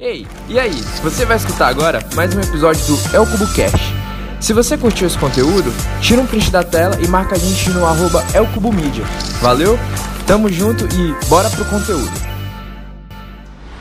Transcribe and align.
Ei, 0.00 0.24
e 0.48 0.60
aí? 0.60 0.80
Você 1.02 1.24
vai 1.24 1.36
escutar 1.36 1.66
agora 1.66 1.98
mais 2.14 2.32
um 2.32 2.38
episódio 2.38 2.80
do 2.86 3.16
El 3.16 3.26
Cubo 3.26 3.48
Cash. 3.48 3.92
Se 4.38 4.52
você 4.52 4.78
curtiu 4.78 5.08
esse 5.08 5.18
conteúdo, 5.18 5.74
tira 6.00 6.22
um 6.22 6.26
print 6.26 6.52
da 6.52 6.62
tela 6.62 6.96
e 7.02 7.08
marca 7.08 7.34
a 7.34 7.38
gente 7.38 7.68
no 7.70 7.84
arroba 7.84 8.24
El 8.32 8.46
Cubo 8.46 8.72
Mídia. 8.72 9.04
Valeu? 9.42 9.76
Tamo 10.24 10.48
junto 10.52 10.84
e 10.84 11.26
bora 11.26 11.50
pro 11.50 11.64
conteúdo. 11.64 12.12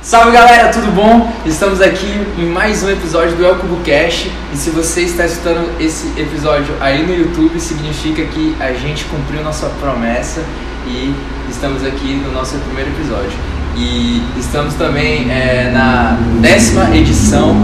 Salve 0.01 0.31
galera, 0.31 0.69
tudo 0.71 0.91
bom? 0.95 1.31
Estamos 1.45 1.81
aqui 1.81 2.11
em 2.35 2.47
mais 2.47 2.81
um 2.81 2.89
episódio 2.89 3.35
do 3.35 3.45
El 3.45 3.59
Cubo 3.59 3.77
Cash 3.85 4.25
e 4.51 4.57
se 4.57 4.71
você 4.71 5.01
está 5.01 5.23
escutando 5.23 5.69
esse 5.79 6.19
episódio 6.19 6.73
aí 6.79 7.05
no 7.05 7.13
YouTube, 7.13 7.59
significa 7.59 8.25
que 8.25 8.57
a 8.59 8.73
gente 8.73 9.05
cumpriu 9.05 9.43
nossa 9.43 9.67
promessa 9.79 10.41
e 10.87 11.13
estamos 11.47 11.85
aqui 11.85 12.15
no 12.15 12.31
nosso 12.31 12.57
primeiro 12.57 12.89
episódio. 12.89 13.56
E 13.77 14.23
estamos 14.39 14.73
também 14.73 15.31
é, 15.31 15.69
na 15.71 16.17
décima 16.41 16.89
edição, 16.95 17.55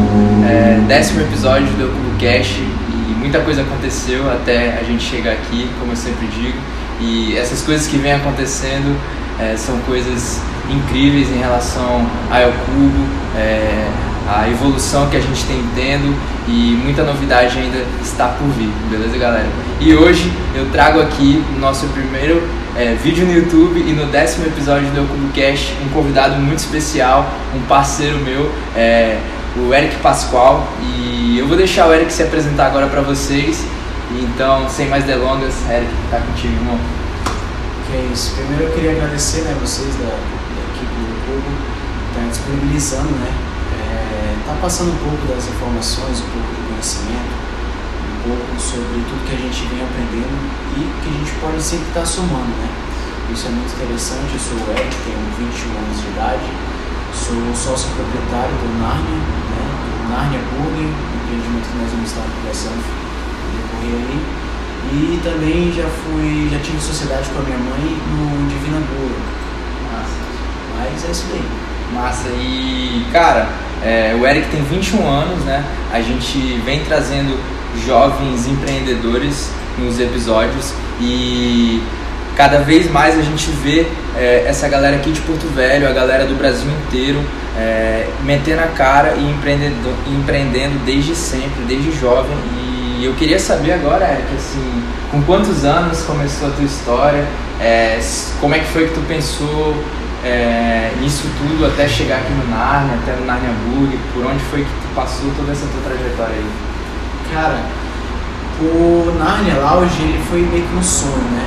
é, 0.47 0.79
décimo 0.87 1.21
episódio 1.21 1.65
do 1.69 2.19
Cash 2.19 2.59
e 2.59 3.15
muita 3.17 3.39
coisa 3.39 3.63
aconteceu 3.63 4.31
até 4.31 4.77
a 4.79 4.83
gente 4.83 5.03
chegar 5.03 5.31
aqui, 5.31 5.67
como 5.79 5.91
eu 5.91 5.95
sempre 5.95 6.27
digo. 6.27 6.57
E 7.01 7.35
essas 7.35 7.63
coisas 7.63 7.87
que 7.87 7.97
vêm 7.97 8.13
acontecendo 8.13 8.95
é, 9.39 9.57
são 9.57 9.75
coisas 9.79 10.39
incríveis 10.69 11.29
em 11.31 11.39
relação 11.39 12.05
ao 12.29 12.51
Cubo, 12.65 13.07
é, 13.35 13.87
a 14.29 14.47
evolução 14.49 15.09
que 15.09 15.17
a 15.17 15.19
gente 15.19 15.43
tem 15.45 15.63
tendo 15.75 16.15
e 16.47 16.79
muita 16.83 17.03
novidade 17.03 17.57
ainda 17.57 17.83
está 18.01 18.27
por 18.27 18.47
vir, 18.49 18.69
beleza 18.89 19.17
galera? 19.17 19.47
E 19.79 19.93
hoje 19.93 20.31
eu 20.55 20.69
trago 20.71 21.01
aqui 21.01 21.43
no 21.53 21.59
nosso 21.59 21.87
primeiro 21.87 22.47
é, 22.75 22.95
vídeo 22.95 23.25
no 23.25 23.33
YouTube 23.33 23.79
e 23.79 23.93
no 23.93 24.07
décimo 24.07 24.45
episódio 24.47 24.87
do 24.89 25.07
Cubo 25.07 25.31
Cash 25.33 25.73
um 25.85 25.89
convidado 25.89 26.35
muito 26.35 26.59
especial, 26.59 27.29
um 27.55 27.61
parceiro 27.61 28.17
meu, 28.19 28.51
é, 28.75 29.19
o 29.55 29.73
Eric 29.73 29.95
Pascoal 29.97 30.67
e 30.81 31.37
eu 31.37 31.47
vou 31.47 31.55
deixar 31.55 31.87
o 31.87 31.93
Eric 31.93 32.11
se 32.11 32.23
apresentar 32.23 32.67
agora 32.67 32.87
para 32.87 33.01
vocês. 33.01 33.63
Então, 34.11 34.69
sem 34.69 34.87
mais 34.87 35.05
delongas, 35.05 35.53
Eric, 35.69 35.91
tá 36.11 36.19
contigo, 36.19 36.53
irmão. 36.53 36.77
Que 37.87 37.97
é 37.97 38.09
isso. 38.13 38.35
Primeiro 38.35 38.65
eu 38.65 38.71
queria 38.71 38.91
agradecer 38.91 39.41
né, 39.41 39.55
vocês 39.59 39.95
da, 39.95 40.05
da 40.05 40.75
equipe 40.75 40.93
do 40.93 41.25
Cubo, 41.25 41.55
tá 42.13 42.27
disponibilizando, 42.29 43.09
né? 43.09 43.52
É, 44.43 44.51
tá 44.51 44.59
passando 44.59 44.91
um 44.91 44.99
pouco 44.99 45.23
das 45.27 45.47
informações, 45.47 46.19
um 46.19 46.29
pouco 46.35 46.51
do 46.51 46.67
conhecimento, 46.67 47.31
um 47.31 48.19
pouco 48.27 48.59
sobre 48.59 48.99
tudo 49.07 49.23
que 49.23 49.35
a 49.35 49.39
gente 49.39 49.71
vem 49.71 49.79
aprendendo 49.79 50.35
e 50.75 50.83
que 50.83 51.07
a 51.07 51.15
gente 51.15 51.31
pode 51.39 51.63
sempre 51.63 51.87
estar 51.87 52.03
tá 52.03 52.05
somando, 52.05 52.51
né? 52.59 52.67
Isso 53.31 53.47
é 53.47 53.51
muito 53.55 53.71
interessante. 53.71 54.35
Eu 54.35 54.43
sou 54.43 54.59
o 54.59 54.67
Eric, 54.75 54.91
tenho 55.07 55.23
21 55.39 55.79
anos 55.79 55.95
de 55.95 56.07
idade, 56.11 56.47
sou 57.15 57.39
sócio 57.55 57.87
proprietário 57.95 58.51
do 58.51 58.67
Narnia, 58.83 59.23
né? 59.47 59.63
Do 59.63 60.11
Narnia 60.11 60.43
Burger, 60.51 60.91
um 60.91 61.15
empreendimento 61.23 61.67
que 61.71 61.77
nós 61.79 61.89
vamos 61.95 62.09
estar 62.11 62.27
conversando 62.27 62.83
decorrer 62.83 63.95
aí. 63.95 64.19
E 64.91 65.21
também 65.23 65.71
já 65.71 65.87
fui, 65.87 66.51
já 66.51 66.59
tive 66.59 66.83
sociedade 66.83 67.31
com 67.31 67.39
a 67.39 67.43
minha 67.47 67.57
mãe 67.63 67.95
no 68.11 68.43
Divina. 68.51 68.83
Massa. 69.87 70.19
Mas 70.75 71.05
é 71.07 71.11
isso 71.11 71.25
daí. 71.31 71.47
Massa. 71.95 72.27
E, 72.27 73.07
cara, 73.11 73.62
é, 73.85 74.15
o 74.19 74.25
Eric 74.25 74.47
tem 74.49 74.63
21 74.63 75.07
anos, 75.07 75.43
né? 75.43 75.63
A 75.91 76.01
gente 76.01 76.37
vem 76.65 76.79
trazendo 76.85 77.37
jovens 77.85 78.47
empreendedores 78.47 79.49
nos 79.77 79.99
episódios 79.99 80.73
e 81.01 81.81
cada 82.35 82.59
vez 82.59 82.89
mais 82.89 83.17
a 83.17 83.21
gente 83.21 83.49
vê 83.49 83.85
é, 84.17 84.45
essa 84.47 84.67
galera 84.67 84.95
aqui 84.95 85.11
de 85.11 85.21
Porto 85.21 85.47
Velho, 85.53 85.87
a 85.87 85.91
galera 85.91 86.25
do 86.25 86.35
Brasil 86.35 86.69
inteiro, 86.85 87.21
é, 87.57 88.07
metendo 88.23 88.61
a 88.61 88.67
cara 88.67 89.15
e 89.17 89.29
empreendendo, 89.29 89.93
empreendendo 90.07 90.79
desde 90.85 91.15
sempre, 91.15 91.63
desde 91.67 91.91
jovem. 91.99 92.37
E 92.55 93.05
eu 93.05 93.13
queria 93.13 93.39
saber 93.39 93.73
agora, 93.73 94.05
Eric, 94.05 94.35
assim, 94.35 94.83
com 95.11 95.21
quantos 95.23 95.65
anos 95.65 96.01
começou 96.03 96.47
a 96.47 96.51
tua 96.51 96.65
história? 96.65 97.25
É, 97.59 97.99
como 98.39 98.55
é 98.55 98.59
que 98.59 98.67
foi 98.67 98.87
que 98.87 98.93
tu 98.93 99.01
pensou 99.01 99.75
é, 100.23 100.91
nisso 101.01 101.27
tudo 101.37 101.65
até 101.65 101.87
chegar 101.87 102.19
aqui 102.19 102.31
no 102.31 102.49
Narnia, 102.49 102.95
até 102.95 103.13
no 103.19 103.25
Narnia 103.25 103.51
Burg? 103.67 103.99
Por 104.13 104.25
onde 104.25 104.39
foi 104.45 104.63
que 104.63 104.69
tu 104.69 104.95
passou 104.95 105.29
toda 105.35 105.51
essa 105.51 105.65
tua 105.67 105.81
trajetória 105.81 106.35
aí? 106.35 106.49
Cara, 107.33 107.59
o 108.61 109.15
Narnia 109.19 109.55
Lounge 109.59 110.01
ele 110.01 110.23
foi 110.29 110.41
meio 110.41 110.63
que 110.63 110.75
um 110.75 110.83
sonho, 110.83 111.27
né? 111.31 111.45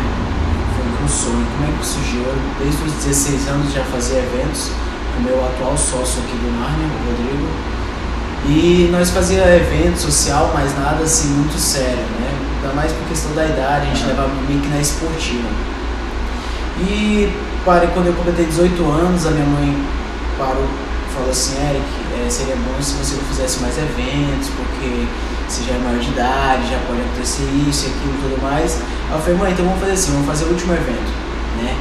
Foi 0.77 1.05
um 1.05 1.09
sonho. 1.09 1.47
Como 1.57 1.65
é 1.65 1.79
que 1.79 1.87
surgiu? 1.87 2.21
Eu, 2.21 2.37
desde 2.61 2.83
os 2.85 2.93
16 3.05 3.49
anos 3.49 3.73
já 3.73 3.83
fazia 3.85 4.19
eventos 4.19 4.71
com 5.15 5.21
o 5.21 5.25
meu 5.25 5.45
atual 5.47 5.77
sócio 5.77 6.21
aqui 6.23 6.37
do 6.37 6.53
Narnia, 6.61 6.87
o 6.87 7.11
Rodrigo. 7.11 7.49
E 8.49 8.89
nós 8.93 9.11
fazia 9.11 9.57
evento 9.57 9.99
social, 9.99 10.53
mas 10.55 10.77
nada 10.79 11.03
assim 11.03 11.29
muito 11.29 11.59
sério, 11.59 12.05
né? 12.21 12.31
Ainda 12.63 12.75
mais 12.75 12.93
por 12.93 13.09
questão 13.09 13.33
da 13.35 13.45
idade, 13.45 13.87
a 13.87 13.95
gente 13.95 14.07
levava 14.07 14.31
meio 14.47 14.61
que 14.61 14.69
na 14.69 14.81
esportiva. 14.81 15.49
E 16.79 17.33
parei, 17.67 17.89
quando 17.93 18.07
eu 18.07 18.15
completei 18.15 18.47
18 18.47 18.81
anos, 18.89 19.27
a 19.27 19.31
minha 19.31 19.45
mãe 19.45 19.77
parou 20.39 20.65
falou 21.17 21.31
assim, 21.31 21.57
Eric, 21.57 21.85
é, 22.13 22.29
seria 22.29 22.57
bom 22.57 22.81
se 22.81 22.93
você 22.93 23.17
fizesse 23.31 23.61
mais 23.61 23.77
eventos, 23.79 24.51
porque 24.55 25.07
você 25.49 25.65
já 25.65 25.75
é 25.75 25.79
maior 25.79 25.99
de 25.99 26.11
idade, 26.11 26.71
já 26.71 26.79
pode 26.87 27.01
acontecer 27.01 27.49
isso 27.67 27.87
e 27.87 27.91
aquilo 27.91 28.15
e 28.15 28.23
tudo 28.23 28.43
mais. 28.43 28.79
Aí 29.09 29.17
eu 29.17 29.21
falei, 29.21 29.39
mãe, 29.39 29.53
então 29.53 29.65
vamos 29.65 29.81
fazer 29.81 29.93
assim, 29.93 30.13
vamos 30.13 30.27
fazer 30.27 30.45
o 30.45 30.49
último 30.49 30.75
evento, 30.75 31.11
né? 31.63 31.75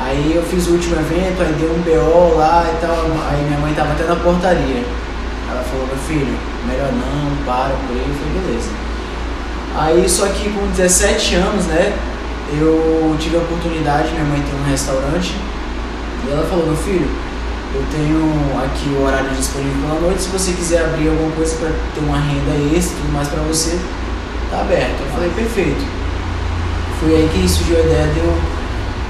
Aí 0.00 0.32
eu 0.34 0.42
fiz 0.42 0.68
o 0.68 0.72
último 0.72 0.96
evento, 0.96 1.40
aí 1.40 1.52
deu 1.58 1.72
um 1.72 1.80
BO 1.80 2.36
lá 2.36 2.68
e 2.68 2.80
tal, 2.80 3.08
aí 3.30 3.42
minha 3.48 3.58
mãe 3.58 3.72
tava 3.74 3.92
até 3.92 4.04
na 4.04 4.16
portaria. 4.16 4.84
Ela 5.50 5.64
falou, 5.64 5.86
meu 5.86 5.96
filho, 5.96 6.36
melhor 6.68 6.92
não, 6.92 7.44
para 7.44 7.74
por 7.88 7.96
aí, 7.96 8.04
eu 8.06 8.14
falei, 8.14 8.42
beleza. 8.44 8.70
Aí 9.76 10.08
só 10.08 10.26
que 10.28 10.50
com 10.50 10.66
17 10.68 11.34
anos, 11.36 11.64
né, 11.66 11.96
eu 12.52 13.16
tive 13.18 13.36
a 13.36 13.40
oportunidade, 13.40 14.10
minha 14.12 14.24
mãe 14.24 14.40
tem 14.40 14.58
um 14.58 14.70
restaurante, 14.70 15.34
e 16.26 16.30
ela 16.30 16.46
falou, 16.46 16.66
meu 16.66 16.76
filho, 16.76 17.08
eu 17.74 17.84
tenho 17.92 18.64
aqui 18.64 18.88
o 18.88 19.04
horário 19.04 19.30
disponível 19.30 19.82
pela 19.82 20.00
noite, 20.00 20.22
se 20.22 20.28
você 20.30 20.52
quiser 20.52 20.84
abrir 20.84 21.08
alguma 21.08 21.30
coisa 21.32 21.54
para 21.56 21.70
ter 21.94 22.00
uma 22.00 22.18
renda 22.18 22.52
extra 22.74 22.96
e 22.96 23.00
tudo 23.00 23.12
mais 23.12 23.28
para 23.28 23.42
você, 23.42 23.78
tá 24.50 24.60
aberto. 24.60 25.00
Eu 25.00 25.12
falei, 25.12 25.30
perfeito. 25.30 25.84
Foi 27.00 27.14
aí 27.14 27.30
que 27.32 27.48
surgiu 27.48 27.76
a 27.76 27.80
ideia 27.80 28.06
de 28.08 28.20
eu, 28.20 28.34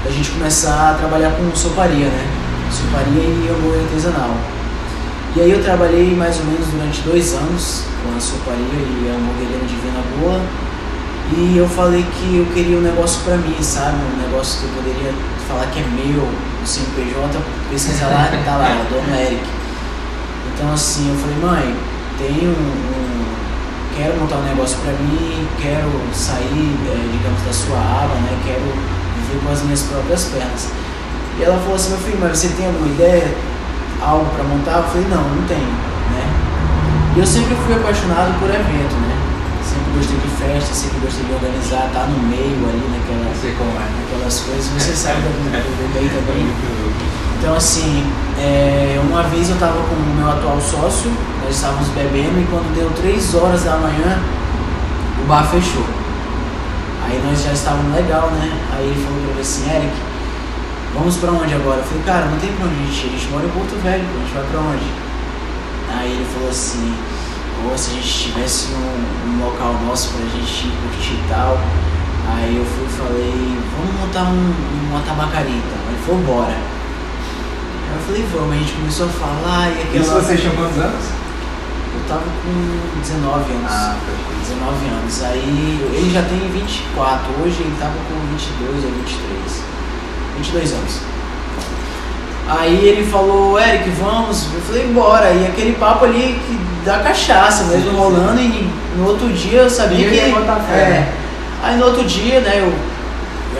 a 0.05 0.11
gente 0.11 0.29
começar 0.31 0.91
a 0.91 0.93
trabalhar 0.95 1.31
com 1.31 1.55
soparia, 1.55 2.05
né? 2.05 2.27
Soparia 2.71 3.23
e 3.23 3.49
hambúrguer 3.49 3.83
artesanal. 3.83 4.35
E 5.35 5.41
aí 5.41 5.51
eu 5.51 5.63
trabalhei 5.63 6.15
mais 6.15 6.37
ou 6.39 6.45
menos 6.45 6.67
durante 6.67 7.01
dois 7.01 7.33
anos 7.33 7.83
com 8.03 8.15
a 8.15 8.19
soparia 8.19 8.59
e 8.61 9.09
a 9.09 9.15
hambúrgueria 9.15 9.59
de 9.65 9.75
Vina 9.75 10.03
Boa. 10.19 10.41
E 11.37 11.57
eu 11.57 11.69
falei 11.69 12.03
que 12.03 12.37
eu 12.37 12.45
queria 12.53 12.77
um 12.77 12.81
negócio 12.81 13.21
para 13.23 13.37
mim, 13.37 13.55
sabe? 13.61 13.97
Um 13.97 14.21
negócio 14.21 14.59
que 14.59 14.65
eu 14.65 14.83
poderia 14.83 15.13
falar 15.47 15.67
que 15.67 15.79
é 15.79 15.83
meu, 15.83 16.23
o 16.23 16.65
CNPJ, 16.65 17.39
pesquisa 17.69 18.07
lá, 18.07 18.29
tá 18.45 18.57
lá, 18.57 18.85
o 18.85 18.93
dono 18.93 19.15
Eric. 19.15 19.43
Então 20.53 20.73
assim, 20.73 21.09
eu 21.09 21.15
falei, 21.15 21.37
mãe, 21.37 21.75
tenho 22.17 22.51
um, 22.51 23.25
quero 23.95 24.19
montar 24.19 24.37
um 24.37 24.43
negócio 24.43 24.77
para 24.79 24.93
mim, 24.93 25.47
quero 25.61 25.89
sair, 26.13 26.75
é, 26.87 27.09
digamos, 27.11 27.41
da 27.43 27.53
sua 27.53 27.77
aba, 27.77 28.15
né? 28.15 28.37
Quero 28.45 28.61
viver 28.61 29.45
com 29.45 29.51
as 29.51 29.61
minhas 29.63 29.83
próprias 29.83 30.23
pernas. 30.25 30.69
E 31.37 31.43
ela 31.43 31.57
falou 31.59 31.75
assim, 31.75 31.89
meu 31.91 31.99
filho, 31.99 32.17
mas 32.19 32.37
você 32.37 32.49
tem 32.49 32.65
alguma 32.65 32.87
ideia, 32.87 33.33
algo 34.01 34.25
para 34.33 34.43
montar? 34.43 34.77
Eu 34.77 34.83
falei, 34.83 35.07
não, 35.07 35.23
não 35.23 35.47
tenho, 35.47 35.61
né? 35.61 36.25
E 37.15 37.19
eu 37.19 37.25
sempre 37.25 37.55
fui 37.55 37.75
apaixonado 37.75 38.37
por 38.39 38.49
evento, 38.49 38.95
né? 39.07 39.08
Sempre 39.89 39.97
gostei 39.97 40.17
de 40.17 40.29
festa, 40.37 40.73
sempre 40.75 40.99
gostei 40.99 41.25
de 41.25 41.33
organizar, 41.33 41.89
tá 41.91 42.05
no 42.05 42.19
meio 42.27 42.61
ali 42.69 42.85
naquela, 42.93 43.25
é. 43.25 43.89
naquelas 43.97 44.39
coisas. 44.41 44.65
Você 44.65 44.93
sabe 44.93 45.21
do, 45.21 45.33
do 45.33 45.93
bem 45.93 46.07
também. 46.09 46.45
Então 47.39 47.55
assim, 47.55 48.05
é, 48.37 49.01
uma 49.01 49.23
vez 49.23 49.49
eu 49.49 49.55
estava 49.55 49.81
com 49.81 49.95
o 49.95 50.15
meu 50.15 50.29
atual 50.29 50.61
sócio, 50.61 51.11
nós 51.43 51.55
estávamos 51.55 51.87
bebendo 51.89 52.39
e 52.39 52.45
quando 52.51 52.71
deu 52.75 52.91
3 52.91 53.33
horas 53.33 53.63
da 53.63 53.77
manhã, 53.77 54.19
o 55.23 55.27
bar 55.27 55.49
fechou. 55.49 55.85
Aí 57.07 57.19
nós 57.25 57.41
já 57.41 57.53
estávamos 57.53 57.95
legal, 57.95 58.29
né? 58.29 58.51
Aí 58.77 58.85
ele 58.85 59.03
falou 59.03 59.19
pra 59.25 59.33
mim 59.33 59.41
assim, 59.41 59.65
Eric, 59.73 59.95
vamos 60.93 61.17
pra 61.17 61.31
onde 61.31 61.53
agora? 61.55 61.79
Eu 61.79 61.83
falei, 61.83 62.03
cara, 62.03 62.25
não 62.27 62.37
tem 62.37 62.51
pra 62.53 62.67
onde 62.67 62.75
a 62.75 62.85
gente 62.85 63.07
ir, 63.07 63.09
a 63.09 63.17
gente 63.17 63.31
mora 63.31 63.45
em 63.45 63.49
Porto 63.49 63.81
Velho, 63.81 64.05
a 64.05 64.19
gente 64.21 64.33
vai 64.35 64.45
pra 64.51 64.59
onde? 64.59 64.85
Aí 65.97 66.11
ele 66.11 66.27
falou 66.31 66.49
assim, 66.49 66.93
ou 67.67 67.77
se 67.77 67.91
a 67.91 67.93
gente 67.95 68.31
tivesse 68.31 68.67
um, 68.73 69.29
um 69.29 69.45
local 69.45 69.73
nosso 69.85 70.09
pra 70.09 70.25
gente 70.25 70.67
ir 70.67 70.73
curtir 70.81 71.13
e 71.13 71.25
tal. 71.29 71.59
Aí 72.29 72.55
eu 72.55 72.65
fui 72.65 72.85
e 72.85 72.89
falei, 72.89 73.57
vamos 73.75 73.99
montar 73.99 74.23
um, 74.29 74.53
uma 74.89 75.01
tabacaria 75.01 75.55
então. 75.55 75.79
Ele 75.89 76.01
falou, 76.05 76.21
bora. 76.21 76.53
Aí 76.53 77.95
eu 77.95 78.01
falei, 78.05 78.25
vamos, 78.31 78.55
a 78.55 78.59
gente 78.59 78.73
começou 78.73 79.05
a 79.07 79.09
falar 79.09 79.69
e 79.69 79.81
aquela. 79.81 80.03
Isso 80.03 80.13
vocês 80.13 80.39
tinham 80.39 80.55
quantos 80.55 80.77
anos? 80.77 81.05
Eu 81.95 82.01
tava 82.07 82.21
com 82.21 82.99
19 83.01 83.51
anos. 83.51 83.71
Ah, 83.71 83.97
19 84.41 84.87
anos. 84.89 85.23
Aí 85.23 85.79
ele 85.93 86.13
já 86.13 86.21
tem 86.23 86.39
24, 86.39 87.33
hoje 87.41 87.61
ele 87.61 87.75
tava 87.79 87.93
com 87.93 88.15
22 88.31 88.85
ou 88.85 88.91
23. 88.91 89.63
22 90.37 90.73
anos. 90.73 91.09
Aí 92.47 92.87
ele 92.87 93.05
falou, 93.09 93.59
Eric, 93.59 93.89
vamos. 93.91 94.47
Eu 94.53 94.61
falei, 94.61 94.87
bora. 94.87 95.31
E 95.31 95.45
aquele 95.45 95.73
papo 95.73 96.05
ali 96.05 96.39
que 96.47 96.58
da 96.85 96.99
cachaça 96.99 97.65
mesmo 97.65 97.91
rolando 97.91 98.39
e 98.39 98.69
no 98.95 99.07
outro 99.07 99.29
dia 99.29 99.61
eu 99.61 99.69
sabia 99.69 100.09
que. 100.09 100.15
ia 100.15 100.29
botar 100.33 100.55
fé, 100.55 100.81
é. 100.81 100.89
né? 100.89 101.13
Aí 101.61 101.77
no 101.77 101.85
outro 101.85 102.03
dia, 102.05 102.39
né, 102.39 102.59
eu 102.59 102.73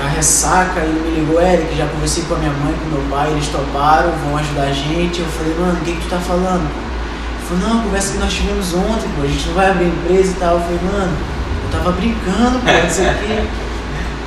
a 0.01 0.07
ressaca, 0.07 0.79
ele 0.79 0.99
me 0.99 1.19
ligou, 1.19 1.41
Eric, 1.41 1.75
já 1.75 1.85
conversei 1.87 2.23
com 2.23 2.35
a 2.35 2.37
minha 2.37 2.51
mãe, 2.51 2.73
com 2.73 2.95
meu 2.95 3.03
pai, 3.09 3.31
eles 3.31 3.47
toparam, 3.47 4.11
vão 4.23 4.37
ajudar 4.37 4.63
a 4.63 4.71
gente. 4.71 5.19
Eu 5.19 5.25
falei, 5.25 5.55
mano, 5.59 5.73
o 5.73 5.83
que, 5.83 5.91
que 5.91 6.01
tu 6.01 6.09
tá 6.09 6.19
falando? 6.19 6.63
Ele 6.63 7.47
falou, 7.47 7.67
não, 7.67 7.79
a 7.79 7.83
conversa 7.83 8.13
que 8.13 8.19
nós 8.19 8.33
tivemos 8.33 8.73
ontem, 8.73 9.09
pô, 9.15 9.23
a 9.23 9.27
gente 9.27 9.47
não 9.47 9.55
vai 9.55 9.71
abrir 9.71 9.87
empresa 9.87 10.31
e 10.31 10.35
tal. 10.35 10.55
Eu 10.55 10.61
falei, 10.61 10.79
mano, 10.91 11.17
eu 11.63 11.77
tava 11.77 11.91
brincando, 11.91 12.59
pô, 12.59 12.87
isso 12.87 13.01
aqui. 13.01 13.49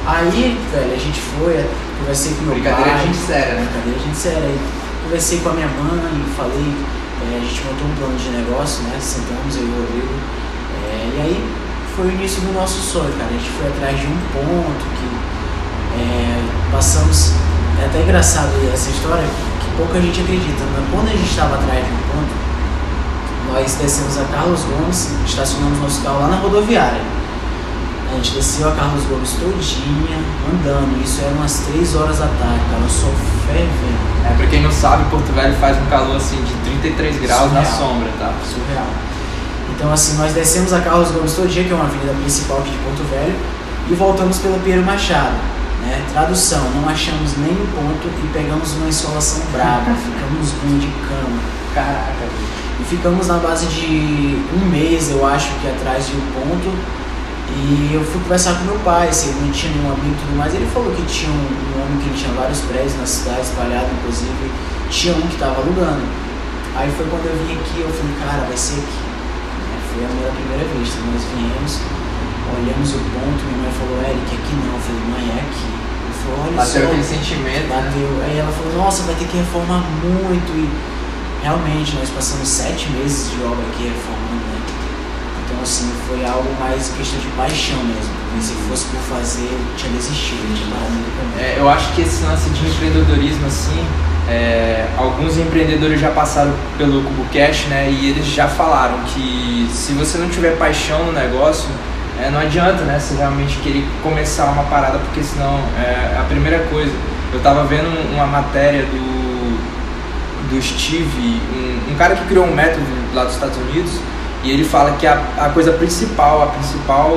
Aí, 0.04 0.58
velho, 0.72 0.92
a 0.92 0.98
gente 0.98 1.20
foi, 1.20 1.64
conversei 2.00 2.34
com 2.34 2.42
meu 2.42 2.54
Brincadeira 2.54 2.90
pai. 2.90 2.98
de 2.98 3.06
gente 3.06 3.18
séria, 3.18 3.54
né? 3.54 3.68
Brincadeira 3.70 3.98
de 3.98 4.04
gente 4.04 4.18
séria. 4.18 4.42
Aí 4.42 4.58
conversei 5.04 5.40
com 5.40 5.48
a 5.48 5.52
minha 5.52 5.68
mãe, 5.68 6.24
falei, 6.36 6.74
a 7.30 7.40
gente 7.40 7.62
montou 7.64 7.86
um 7.86 7.94
plano 7.96 8.16
de 8.16 8.28
negócio, 8.30 8.82
né? 8.84 8.98
Sentamos 9.00 9.56
eu 9.56 9.62
e 9.62 9.68
o 9.68 9.74
Rodrigo. 9.80 10.14
É, 10.84 11.10
e 11.14 11.20
aí 11.20 11.54
foi 11.94 12.06
o 12.06 12.10
início 12.10 12.40
do 12.42 12.52
nosso 12.52 12.80
sonho, 12.80 13.12
cara. 13.18 13.30
A 13.30 13.32
gente 13.32 13.50
foi 13.50 13.68
atrás 13.68 13.98
de 13.98 14.06
um 14.06 14.18
ponto 14.32 14.84
que 14.96 15.08
é, 16.00 16.42
passamos. 16.70 17.34
É 17.80 17.86
até 17.86 18.02
engraçado 18.02 18.50
essa 18.72 18.90
história, 18.90 19.24
que 19.24 19.76
pouca 19.76 20.00
gente 20.00 20.20
acredita. 20.20 20.62
Mas 20.74 20.84
quando 20.90 21.08
a 21.08 21.16
gente 21.16 21.30
estava 21.30 21.54
atrás 21.56 21.84
de 21.84 21.90
um 21.92 22.02
ponto, 22.10 22.32
nós 23.52 23.74
descemos 23.74 24.18
a 24.18 24.24
Carlos 24.24 24.64
Gomes, 24.64 25.10
estacionamos 25.26 25.78
nosso 25.78 26.02
carro 26.02 26.20
lá 26.20 26.28
na 26.28 26.36
rodoviária. 26.36 27.21
A 28.12 28.14
gente 28.16 28.34
desceu 28.34 28.68
a 28.68 28.72
Carlos 28.72 29.04
Gomes 29.04 29.30
todinha, 29.32 30.18
andando. 30.52 31.02
Isso 31.02 31.20
era 31.22 31.30
umas 31.34 31.58
3 31.60 31.96
horas 31.96 32.18
da 32.18 32.26
tarde, 32.26 32.60
cara. 32.70 32.88
Sol 32.88 33.12
fervendo. 33.46 34.30
É, 34.30 34.36
pra 34.36 34.46
quem 34.46 34.62
não 34.62 34.70
sabe, 34.70 35.04
Porto 35.10 35.32
Velho 35.32 35.54
faz 35.56 35.76
um 35.78 35.86
calor 35.86 36.16
assim 36.16 36.36
de 36.42 36.52
33 36.80 37.20
graus 37.20 37.52
na 37.52 37.64
Surreal. 37.64 37.88
sombra, 37.88 38.08
tá? 38.18 38.32
surreal. 38.44 38.86
Então 39.74 39.92
assim, 39.92 40.16
nós 40.18 40.32
descemos 40.34 40.72
a 40.72 40.80
Carlos 40.80 41.10
Gomes 41.10 41.32
todo 41.32 41.48
dia, 41.48 41.64
que 41.64 41.72
é 41.72 41.74
uma 41.74 41.86
avenida 41.86 42.12
principal 42.12 42.58
aqui 42.58 42.70
de 42.70 42.76
Porto 42.78 43.02
Velho, 43.10 43.34
e 43.90 43.94
voltamos 43.94 44.38
pelo 44.38 44.58
Pinheiro 44.60 44.84
Machado. 44.84 45.34
Né? 45.82 46.00
Tradução, 46.12 46.62
não 46.76 46.88
achamos 46.88 47.36
nenhum 47.38 47.66
ponto 47.74 48.06
e 48.06 48.28
pegamos 48.32 48.74
uma 48.74 48.88
insolação 48.88 49.42
brava, 49.50 49.90
ficamos 49.96 50.52
ruim 50.62 50.78
de 50.78 50.86
cama. 51.08 51.40
Caraca, 51.74 52.26
E 52.78 52.84
ficamos 52.84 53.26
na 53.26 53.38
base 53.38 53.66
de 53.66 54.38
um 54.54 54.68
mês, 54.70 55.10
eu 55.10 55.26
acho 55.26 55.48
que 55.60 55.66
atrás 55.66 56.06
de 56.06 56.12
um 56.12 56.20
ponto. 56.20 57.01
E 57.52 57.92
eu 57.92 58.02
fui 58.04 58.20
conversar 58.22 58.58
com 58.58 58.64
meu 58.64 58.78
pai, 58.80 59.12
se 59.12 59.28
ele 59.28 59.40
não 59.44 59.52
tinha 59.52 59.72
nenhum 59.72 59.92
amigo 59.92 60.14
e 60.16 60.20
tudo 60.24 60.36
mais. 60.36 60.54
Ele 60.54 60.66
falou 60.72 60.90
que 60.94 61.02
tinha 61.04 61.30
um, 61.30 61.36
um 61.36 61.72
homem 61.84 61.98
que 62.00 62.08
ele 62.08 62.18
tinha 62.18 62.32
vários 62.32 62.60
prédios 62.64 62.96
na 62.96 63.06
cidade, 63.06 63.42
espalhado, 63.42 63.88
inclusive. 64.00 64.50
Tinha 64.88 65.14
um 65.14 65.22
que 65.28 65.36
estava 65.36 65.60
alugando. 65.60 66.02
Aí 66.74 66.88
foi 66.96 67.04
quando 67.12 67.28
eu 67.28 67.36
vim 67.44 67.52
aqui, 67.60 67.84
eu 67.84 67.92
falei, 67.92 68.16
cara, 68.24 68.48
vai 68.48 68.56
ser 68.56 68.80
aqui. 68.80 69.00
Aí 69.04 69.80
Foi 69.92 70.00
a 70.04 70.08
minha 70.08 70.32
primeira 70.32 70.64
vista. 70.72 70.96
Nós 71.04 71.22
viemos, 71.28 71.72
olhamos 72.56 72.88
o 72.96 73.00
ponto, 73.12 73.40
minha 73.44 73.58
mãe 73.68 73.72
falou, 73.76 73.96
Eric, 74.00 74.28
aqui 74.32 74.52
não. 74.56 74.72
Eu 74.72 74.80
falei, 74.80 75.02
mãe, 75.12 75.24
é 75.28 75.40
aqui. 75.44 75.68
Ele 75.68 76.16
falou, 76.24 76.36
olha 76.48 76.56
Bateu 76.56 76.80
só. 76.80 76.88
aquele 76.88 77.04
sentimento, 77.04 77.66
né? 77.68 77.76
Bateu. 77.76 78.10
Aí 78.24 78.34
ela 78.40 78.52
falou, 78.52 78.72
nossa, 78.80 79.04
vai 79.04 79.14
ter 79.20 79.28
que 79.28 79.36
reformar 79.36 79.84
muito. 80.00 80.48
E 80.56 80.64
realmente 81.44 81.92
nós 82.00 82.08
passamos 82.08 82.48
sete 82.48 82.88
meses 82.96 83.28
de 83.28 83.36
obra 83.44 83.64
aqui 83.68 83.84
reformando, 83.92 84.44
né? 84.48 84.51
Assim, 85.62 85.90
foi 86.08 86.24
algo 86.24 86.48
mais 86.60 86.92
questão 86.96 87.20
de 87.20 87.28
paixão 87.36 87.78
mesmo. 87.84 88.12
Porque 88.30 88.44
se 88.44 88.54
fosse 88.68 88.84
por 88.86 89.00
fazer, 89.16 89.48
eu 89.50 89.76
tinha 89.76 89.92
desistido, 89.92 90.40
eu 90.50 90.56
tinha 90.56 90.74
parado. 90.74 90.92
É, 91.38 91.56
eu 91.58 91.68
acho 91.68 91.92
que 91.92 92.02
esse 92.02 92.22
lance 92.24 92.50
de 92.50 92.66
empreendedorismo, 92.66 93.46
assim, 93.46 93.86
é, 94.28 94.86
alguns 94.96 95.36
empreendedores 95.36 96.00
já 96.00 96.10
passaram 96.10 96.52
pelo 96.78 97.02
Cubo 97.02 97.24
Cash, 97.32 97.66
né? 97.68 97.90
E 97.90 98.10
eles 98.10 98.26
já 98.26 98.48
falaram 98.48 98.98
que 99.04 99.68
se 99.72 99.92
você 99.92 100.18
não 100.18 100.28
tiver 100.28 100.56
paixão 100.56 101.04
no 101.06 101.12
negócio, 101.12 101.68
é, 102.20 102.30
não 102.30 102.40
adianta, 102.40 102.82
né? 102.84 102.98
Você 102.98 103.14
realmente 103.14 103.56
querer 103.58 103.84
começar 104.02 104.46
uma 104.46 104.64
parada, 104.64 104.98
porque 104.98 105.22
senão 105.22 105.60
é 105.78 106.18
a 106.18 106.24
primeira 106.28 106.60
coisa. 106.70 106.92
Eu 107.32 107.40
tava 107.40 107.64
vendo 107.64 107.88
uma 108.14 108.26
matéria 108.26 108.84
do, 108.84 110.50
do 110.50 110.62
Steve, 110.62 111.40
um, 111.54 111.92
um 111.92 111.96
cara 111.96 112.14
que 112.14 112.24
criou 112.26 112.46
um 112.46 112.54
método 112.54 112.86
lá 113.14 113.24
dos 113.24 113.34
Estados 113.34 113.56
Unidos, 113.56 113.92
e 114.42 114.50
ele 114.50 114.64
fala 114.64 114.92
que 114.92 115.06
a, 115.06 115.20
a 115.38 115.50
coisa 115.50 115.72
principal, 115.72 116.42
a 116.42 116.46
principal 116.46 117.12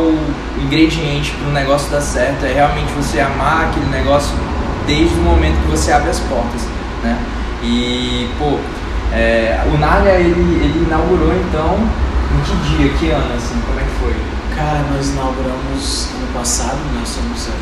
ingrediente 0.62 1.32
para 1.32 1.50
um 1.50 1.54
negócio 1.54 1.90
dar 1.90 2.02
certo 2.02 2.46
é 2.46 2.54
realmente 2.54 2.92
você 2.94 3.20
amar 3.20 3.66
aquele 3.66 3.88
negócio 3.88 4.36
desde 4.86 5.16
o 5.16 5.22
momento 5.24 5.60
que 5.64 5.72
você 5.72 5.92
abre 5.92 6.10
as 6.12 6.20
portas, 6.20 6.62
né? 7.04 7.18
E, 7.64 8.30
pô, 8.38 8.60
é, 9.12 9.60
o 9.74 9.78
Narnia, 9.78 10.14
ele, 10.14 10.64
ele 10.64 10.86
inaugurou 10.86 11.34
então, 11.34 11.80
em 12.36 12.42
que 12.44 12.56
dia, 12.70 12.94
que 12.94 13.10
ano, 13.10 13.34
assim, 13.36 13.60
como 13.66 13.80
é 13.80 13.84
que 13.84 14.00
foi? 14.00 14.16
Cara, 14.56 14.86
nós 14.94 15.10
inauguramos 15.10 16.10
ano 16.16 16.28
passado, 16.34 16.78
nós 16.94 17.10
somos, 17.10 17.48
eu 17.48 17.54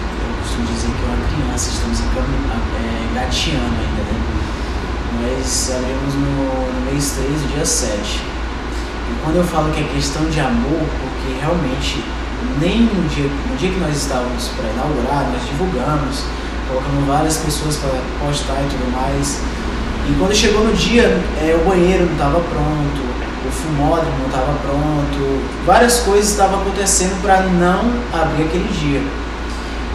costumo 0.41 0.67
dizer 0.67 0.87
que 0.87 1.03
é 1.03 1.07
uma 1.07 1.25
criança, 1.27 1.69
estamos 1.69 1.99
encami- 2.01 2.43
é, 2.75 3.19
ainda, 3.19 4.03
né? 4.03 4.23
Nós 5.21 5.71
abrimos 5.73 6.15
no, 6.15 6.73
no 6.73 6.91
mês 6.91 7.11
3, 7.11 7.29
do 7.29 7.53
dia 7.55 7.65
7. 7.65 8.32
Quando 9.23 9.35
eu 9.37 9.43
falo 9.43 9.71
que 9.71 9.81
é 9.81 9.83
questão 9.93 10.23
de 10.29 10.39
amor, 10.39 10.79
porque 10.99 11.39
realmente 11.39 12.03
nem 12.59 12.81
no 12.81 13.07
dia, 13.09 13.29
no 13.49 13.55
dia 13.57 13.71
que 13.71 13.79
nós 13.79 13.95
estávamos 13.95 14.49
para 14.49 14.69
inaugurar, 14.69 15.29
nós 15.31 15.41
divulgamos, 15.47 16.23
colocamos 16.67 17.07
várias 17.07 17.37
pessoas 17.37 17.77
para 17.77 17.99
postar 18.19 18.61
e 18.61 18.69
tudo 18.69 18.91
mais. 18.91 19.39
E 20.09 20.15
quando 20.19 20.35
chegou 20.35 20.63
no 20.65 20.73
dia, 20.73 21.03
é, 21.39 21.55
o 21.55 21.67
banheiro 21.67 22.05
não 22.05 22.13
estava 22.13 22.39
pronto, 22.39 23.01
o 23.47 23.51
fumódromo 23.51 24.17
não 24.19 24.25
estava 24.27 24.53
pronto, 24.61 25.43
várias 25.65 25.99
coisas 26.01 26.31
estavam 26.31 26.61
acontecendo 26.61 27.21
para 27.21 27.41
não 27.43 27.91
abrir 28.11 28.43
aquele 28.43 28.67
dia. 28.67 29.01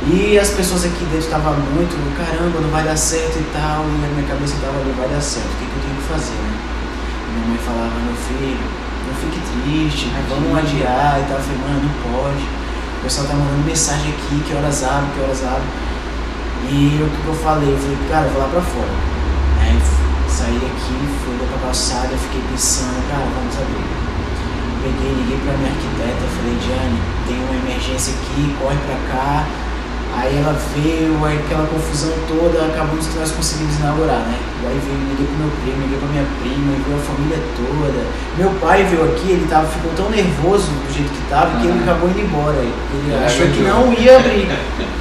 E 0.07 0.39
as 0.39 0.51
pessoas 0.51 0.85
aqui 0.85 1.05
dentro 1.11 1.19
estavam 1.19 1.53
muito, 1.75 1.93
caramba, 2.17 2.61
não 2.61 2.71
vai 2.71 2.85
dar 2.85 2.97
certo 2.97 3.37
e 3.37 3.47
tal, 3.53 3.85
e 3.85 4.05
a 4.05 4.09
minha 4.15 4.27
cabeça 4.29 4.55
estava 4.55 4.79
ali, 4.81 4.95
vai 4.97 5.09
dar 5.09 5.21
certo, 5.21 5.49
o 5.53 5.57
que, 5.59 5.67
que 5.67 5.77
eu 5.77 5.83
tenho 5.83 5.97
que 5.97 6.09
fazer, 6.09 6.39
né? 6.39 6.53
Minha 7.35 7.49
mãe 7.49 7.59
falava, 7.59 7.93
meu 8.01 8.17
filho, 8.17 8.78
não 9.09 9.15
fique 9.17 9.41
triste, 9.41 10.13
vamos 10.29 10.59
adiar 10.59 11.21
e 11.21 11.25
tal. 11.25 11.39
Eu 11.39 11.45
falei, 11.45 11.59
mano, 11.65 11.81
não 11.89 11.95
pode. 12.13 12.45
O 12.45 13.03
pessoal 13.03 13.27
tá 13.27 13.35
mandando 13.35 13.65
mensagem 13.65 14.13
aqui, 14.13 14.43
que 14.47 14.55
horas 14.55 14.85
abre, 14.85 15.11
que 15.15 15.21
horas 15.21 15.43
abre. 15.45 15.69
E 16.69 17.01
o 17.01 17.09
que, 17.09 17.27
eu 17.27 17.35
falei? 17.35 17.73
Eu 17.73 17.79
falei, 17.79 17.99
cara, 18.11 18.27
eu 18.27 18.33
vou 18.33 18.43
lá 18.43 18.49
pra 18.49 18.61
fora. 18.61 18.95
Aí 19.63 19.79
saí 20.29 20.57
aqui, 20.57 20.99
fui 21.25 21.39
lá 21.41 21.47
pra 21.49 21.71
calçada, 21.71 22.13
fiquei 22.17 22.43
pensando, 22.51 23.01
cara, 23.09 23.25
vamos 23.25 23.55
abrir. 23.57 23.87
Peguei, 24.83 25.11
liguei 25.11 25.39
pra 25.43 25.57
minha 25.57 25.71
arquiteta, 25.71 26.23
falei, 26.37 26.55
Diane, 26.61 26.99
tem 27.27 27.39
uma 27.39 27.57
emergência 27.67 28.15
aqui, 28.15 28.55
corre 28.61 28.79
pra 28.87 28.99
cá. 29.11 29.47
Aí 30.19 30.37
ela 30.37 30.53
veio, 30.75 31.25
aí 31.25 31.39
aquela 31.39 31.67
confusão 31.69 32.11
toda, 32.27 32.67
acabamos 32.67 33.07
que 33.07 33.19
nós 33.19 33.31
conseguimos 33.31 33.79
inaugurar, 33.79 34.19
né? 34.27 34.37
Aí 34.67 34.81
veio, 34.85 34.99
liguei 35.11 35.27
pro 35.27 35.37
meu 35.39 35.51
primo, 35.63 35.83
liguei 35.83 35.99
pra 35.99 36.09
minha 36.09 36.27
prima, 36.43 36.73
veio 36.85 36.99
a 36.99 37.03
família 37.03 37.39
toda. 37.55 38.01
Meu 38.37 38.51
pai 38.61 38.83
veio 38.85 39.05
aqui, 39.05 39.31
ele 39.31 39.47
tava, 39.49 39.67
ficou 39.69 39.93
tão 39.97 40.11
nervoso 40.11 40.67
do 40.67 40.93
jeito 40.93 41.11
que 41.11 41.23
tava, 41.31 41.59
que 41.61 41.67
ele 41.67 41.79
Ah. 41.79 41.83
acabou 41.83 42.11
indo 42.11 42.21
embora. 42.21 42.57
Ele 42.59 43.15
É, 43.15 43.25
achou 43.27 43.47
que 43.47 43.61
não 43.63 43.93
ia 43.95 44.17
abrir. 44.19 44.49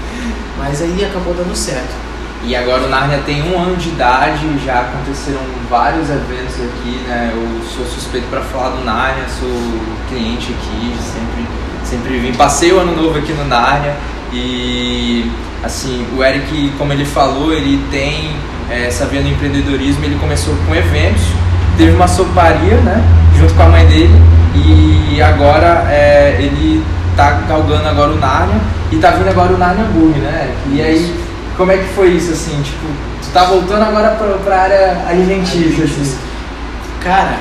Mas 0.60 0.82
aí 0.82 1.04
acabou 1.06 1.34
dando 1.34 1.56
certo. 1.56 1.96
E 2.44 2.56
agora 2.56 2.84
o 2.84 2.90
Narnia 2.90 3.20
tem 3.26 3.42
um 3.52 3.60
ano 3.60 3.76
de 3.76 3.90
idade, 3.90 4.46
já 4.64 4.82
aconteceram 4.82 5.42
vários 5.70 6.10
eventos 6.10 6.56
aqui, 6.62 7.02
né? 7.08 7.32
Eu 7.34 7.62
sou 7.66 7.86
suspeito 7.86 8.28
para 8.30 8.42
falar 8.42 8.70
do 8.70 8.84
Narnia, 8.86 9.26
sou 9.28 9.50
cliente 10.08 10.54
aqui, 10.54 10.96
sempre, 11.02 11.48
sempre 11.84 12.20
vim. 12.20 12.34
Passei 12.34 12.72
o 12.72 12.80
ano 12.80 12.96
novo 12.96 13.18
aqui 13.18 13.34
no 13.34 13.46
Narnia 13.46 13.96
e, 14.32 15.32
assim, 15.64 16.06
o 16.16 16.24
Eric, 16.24 16.74
como 16.78 16.94
ele 16.94 17.06
falou, 17.06 17.54
ele 17.54 17.82
tem 17.90 18.36
essa 18.70 19.06
via 19.06 19.22
no 19.22 19.30
empreendedorismo, 19.30 20.04
ele 20.04 20.18
começou 20.20 20.54
com 20.66 20.76
eventos, 20.76 21.24
teve 21.78 21.96
uma 21.96 22.08
soparia, 22.08 22.76
né? 22.78 23.04
Junto 23.38 23.54
com 23.54 23.64
a 23.64 23.68
mãe 23.68 23.86
dele 23.86 24.38
e 24.56 25.22
agora 25.22 25.86
é, 25.90 26.38
ele 26.40 26.84
tá 27.16 27.42
galgando 27.48 27.88
agora 27.88 28.12
o 28.12 28.20
Narnia 28.20 28.60
e 28.92 28.98
tá 28.98 29.12
vindo 29.12 29.30
agora 29.30 29.54
o 29.54 29.58
Narnia 29.58 29.86
Burger, 29.86 30.22
né? 30.22 30.54
E 30.72 30.82
aí, 30.82 31.16
como 31.56 31.72
é 31.72 31.78
que 31.78 31.86
foi 31.94 32.10
isso, 32.10 32.32
assim, 32.32 32.62
tipo, 32.62 32.86
tu 33.22 33.30
tá 33.34 33.46
voltando 33.46 33.84
agora 33.84 34.12
pra, 34.12 34.28
pra 34.38 34.62
área 34.62 34.98
alimentícia, 35.08 35.86
assim? 35.86 36.18
Cara, 37.04 37.38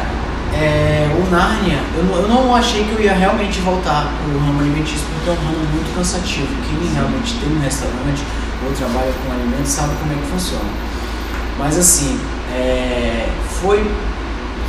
é, 0.55 1.09
o 1.15 1.31
Narnia, 1.31 1.79
eu 1.97 2.05
não, 2.05 2.17
eu 2.17 2.29
não 2.29 2.55
achei 2.55 2.85
que 2.85 2.93
eu 2.93 3.01
ia 3.01 3.15
realmente 3.15 3.61
voltar 3.61 4.13
pro 4.23 4.39
ramo 4.39 4.61
alimentício, 4.61 5.05
porque 5.15 5.31
é 5.31 5.33
um 5.33 5.37
ramo 5.37 5.67
muito 5.73 5.95
cansativo. 5.95 6.49
Quem 6.69 6.93
realmente 6.95 7.35
tem 7.35 7.57
um 7.57 7.61
restaurante 7.61 8.23
ou 8.65 8.73
trabalha 8.73 9.13
com 9.25 9.33
alimentos 9.33 9.69
sabe 9.69 9.95
como 10.01 10.13
é 10.13 10.17
que 10.17 10.31
funciona. 10.31 10.71
Mas 11.59 11.79
assim, 11.79 12.19
é, 12.55 13.29
foi, 13.61 13.85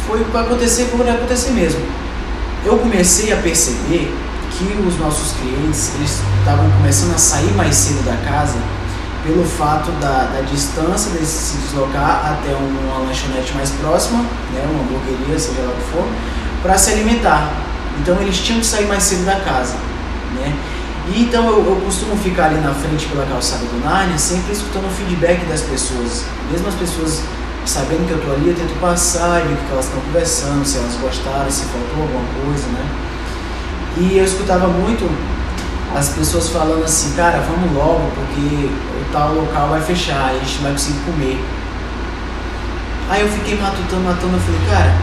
foi 0.07 0.23
para 0.25 0.41
acontecer 0.41 0.85
por 0.85 1.07
acontecer 1.07 1.51
mesmo. 1.51 1.81
Eu 2.65 2.77
comecei 2.77 3.31
a 3.31 3.37
perceber 3.37 4.13
que 4.51 4.63
os 4.87 4.97
nossos 4.99 5.33
clientes 5.37 5.91
eles 5.95 6.21
estavam 6.39 6.69
começando 6.71 7.13
a 7.13 7.17
sair 7.17 7.53
mais 7.53 7.75
cedo 7.75 8.03
da 8.03 8.17
casa 8.29 8.57
pelo 9.27 9.43
fato 9.43 9.91
da, 9.99 10.29
da 10.33 10.41
distância 10.49 11.11
de 11.11 11.25
se 11.25 11.57
deslocar 11.57 12.39
até 12.39 12.55
uma 12.55 13.05
lanchonete 13.05 13.53
mais 13.53 13.71
próxima, 13.71 14.19
né, 14.53 14.65
uma 14.71 14.83
hamburgueria, 14.83 15.37
seja 15.37 15.61
lá 15.63 15.71
o 15.71 15.75
que 15.75 15.91
for, 15.91 16.07
para 16.63 16.77
se 16.77 16.91
alimentar. 16.91 17.51
Então 17.99 18.19
eles 18.21 18.37
tinham 18.37 18.61
que 18.61 18.65
sair 18.65 18.87
mais 18.87 19.03
cedo 19.03 19.25
da 19.25 19.35
casa. 19.41 19.75
Né? 20.33 20.55
E 21.13 21.23
então 21.23 21.45
eu, 21.45 21.65
eu, 21.65 21.81
costumo 21.83 22.15
ficar 22.17 22.45
ali 22.45 22.59
na 22.61 22.73
frente 22.73 23.05
pela 23.07 23.25
calçada 23.25 23.65
do 23.65 23.83
Narnia, 23.83 24.17
sempre 24.17 24.53
escutando 24.53 24.85
o 24.85 24.89
feedback 24.89 25.45
das 25.45 25.61
pessoas. 25.61 26.23
Mesmo 26.49 26.67
as 26.69 26.75
pessoas 26.75 27.21
sabendo 27.65 28.07
que 28.07 28.13
eu 28.13 28.21
tô 28.21 28.31
ali, 28.31 28.47
eu 28.47 28.55
tento 28.55 28.79
passar 28.79 29.41
e 29.41 29.47
ver 29.47 29.53
o 29.55 29.57
que 29.57 29.71
elas 29.71 29.85
estão 29.85 29.99
conversando, 30.01 30.65
se 30.65 30.77
elas 30.77 30.95
gostaram, 30.95 31.51
se 31.51 31.65
faltou 31.65 32.01
alguma 32.03 32.23
coisa, 32.45 32.65
né? 32.67 32.85
E 33.97 34.17
eu 34.17 34.23
escutava 34.23 34.67
muito 34.67 35.03
as 35.97 36.09
pessoas 36.09 36.49
falando 36.49 36.83
assim, 36.83 37.15
cara, 37.15 37.39
vamos 37.39 37.75
logo, 37.75 38.11
porque 38.13 38.69
o 38.69 39.11
tal 39.11 39.33
local 39.33 39.69
vai 39.69 39.81
fechar, 39.81 40.29
a 40.29 40.33
gente 40.33 40.57
não 40.57 40.63
vai 40.63 40.71
conseguir 40.73 40.99
comer. 40.99 41.43
Aí 43.09 43.21
eu 43.21 43.27
fiquei 43.29 43.57
matutando, 43.57 44.03
matando, 44.03 44.33
eu 44.33 44.39
falei, 44.39 44.61
cara, 44.69 44.93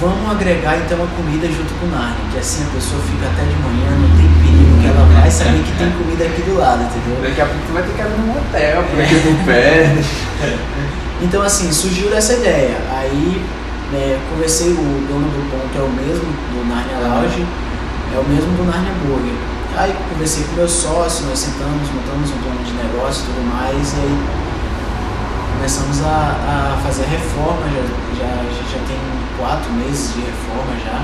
vamos 0.00 0.32
agregar 0.32 0.76
então 0.78 0.98
a 1.04 1.06
comida 1.06 1.46
junto 1.46 1.72
com 1.78 1.86
o 1.86 1.90
Narnia, 1.90 2.18
que 2.32 2.38
assim 2.38 2.64
a 2.64 2.74
pessoa 2.74 3.00
fica 3.02 3.26
até 3.30 3.46
de 3.46 3.54
manhã, 3.62 3.94
não 3.94 4.10
tem 4.18 4.26
perigo, 4.42 4.80
que 4.80 4.86
ela 4.88 5.06
vai 5.20 5.30
saber 5.30 5.62
que 5.62 5.72
tem 5.78 5.90
comida 5.92 6.24
aqui 6.24 6.42
do 6.42 6.58
lado, 6.58 6.82
entendeu? 6.82 7.22
Daqui 7.22 7.40
a 7.40 7.46
pouco 7.46 7.62
tu 7.66 7.72
vai 7.72 7.82
ter 7.84 7.92
que 7.92 8.00
ir 8.02 8.18
num 8.18 8.32
hotel, 8.34 8.84
porque 8.90 9.14
tu 9.14 9.44
perde. 9.46 10.04
então 11.22 11.42
assim, 11.42 11.70
surgiu 11.70 12.10
dessa 12.10 12.32
ideia. 12.32 12.74
Aí 12.90 13.40
é, 13.94 14.18
conversei, 14.30 14.72
o 14.72 15.06
dono 15.06 15.30
do 15.30 15.46
ponto 15.46 15.78
é 15.78 15.82
o 15.82 15.90
mesmo, 15.94 16.26
do 16.26 16.66
Narnia 16.66 16.98
Lounge, 16.98 17.46
é 18.10 18.18
o 18.18 18.24
mesmo 18.26 18.50
do 18.56 18.64
Narnia 18.64 18.92
Burger. 19.06 19.61
Aí 19.76 19.94
conversei 20.10 20.44
com 20.44 20.52
meu 20.56 20.68
sócio, 20.68 21.26
nós 21.26 21.38
sentamos, 21.38 21.88
montamos 21.90 22.30
um 22.30 22.38
plano 22.42 22.62
de 22.62 22.72
negócio 22.72 23.24
e 23.24 23.26
tudo 23.26 23.42
mais, 23.54 23.92
e 23.94 23.96
aí 23.96 24.18
começamos 25.56 26.04
a, 26.04 26.76
a 26.76 26.82
fazer 26.84 27.04
reforma, 27.04 27.62
já, 27.70 27.82
já, 28.20 28.32
já 28.68 28.78
tem 28.86 28.98
quatro 29.38 29.72
meses 29.72 30.12
de 30.12 30.20
reforma 30.20 30.76
já. 30.84 31.02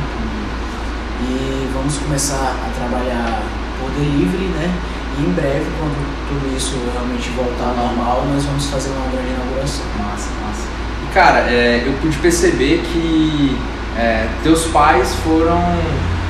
E 1.22 1.70
vamos 1.72 1.96
começar 1.96 2.54
a 2.60 2.70
trabalhar 2.78 3.42
por 3.80 3.90
delivery, 3.92 4.44
né? 4.44 4.70
E 5.18 5.22
em 5.22 5.32
breve, 5.32 5.66
quando 5.78 5.96
tudo 6.28 6.56
isso 6.56 6.76
realmente 6.92 7.30
voltar 7.30 7.70
ao 7.70 7.74
normal, 7.74 8.26
nós 8.32 8.44
vamos 8.44 8.66
fazer 8.66 8.90
uma 8.90 9.10
grande 9.10 9.30
inauguração. 9.30 9.84
Massa, 9.98 10.28
massa. 10.44 10.66
E 11.04 11.14
cara, 11.14 11.38
é, 11.50 11.84
eu 11.86 11.94
pude 12.02 12.18
perceber 12.18 12.82
que 12.92 13.56
é, 13.96 14.28
teus 14.42 14.66
pais 14.66 15.14
foram 15.24 15.58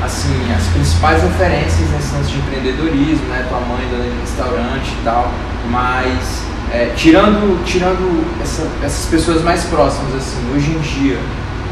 assim, 0.02 0.52
as 0.56 0.64
principais 0.68 1.22
referências 1.22 1.90
nesse 1.90 2.14
lance 2.14 2.30
de 2.30 2.38
empreendedorismo, 2.38 3.26
né? 3.26 3.46
Tua 3.48 3.60
mãe 3.60 3.86
dona 3.90 4.04
de 4.04 4.20
restaurante 4.20 4.92
e 4.92 5.04
tal, 5.04 5.32
mas 5.70 6.42
é, 6.72 6.92
tirando, 6.96 7.64
tirando 7.64 8.24
essa, 8.42 8.68
essas 8.82 9.06
pessoas 9.06 9.42
mais 9.42 9.64
próximas, 9.64 10.14
assim, 10.14 10.38
hoje 10.54 10.70
em 10.70 10.80
dia, 10.80 11.18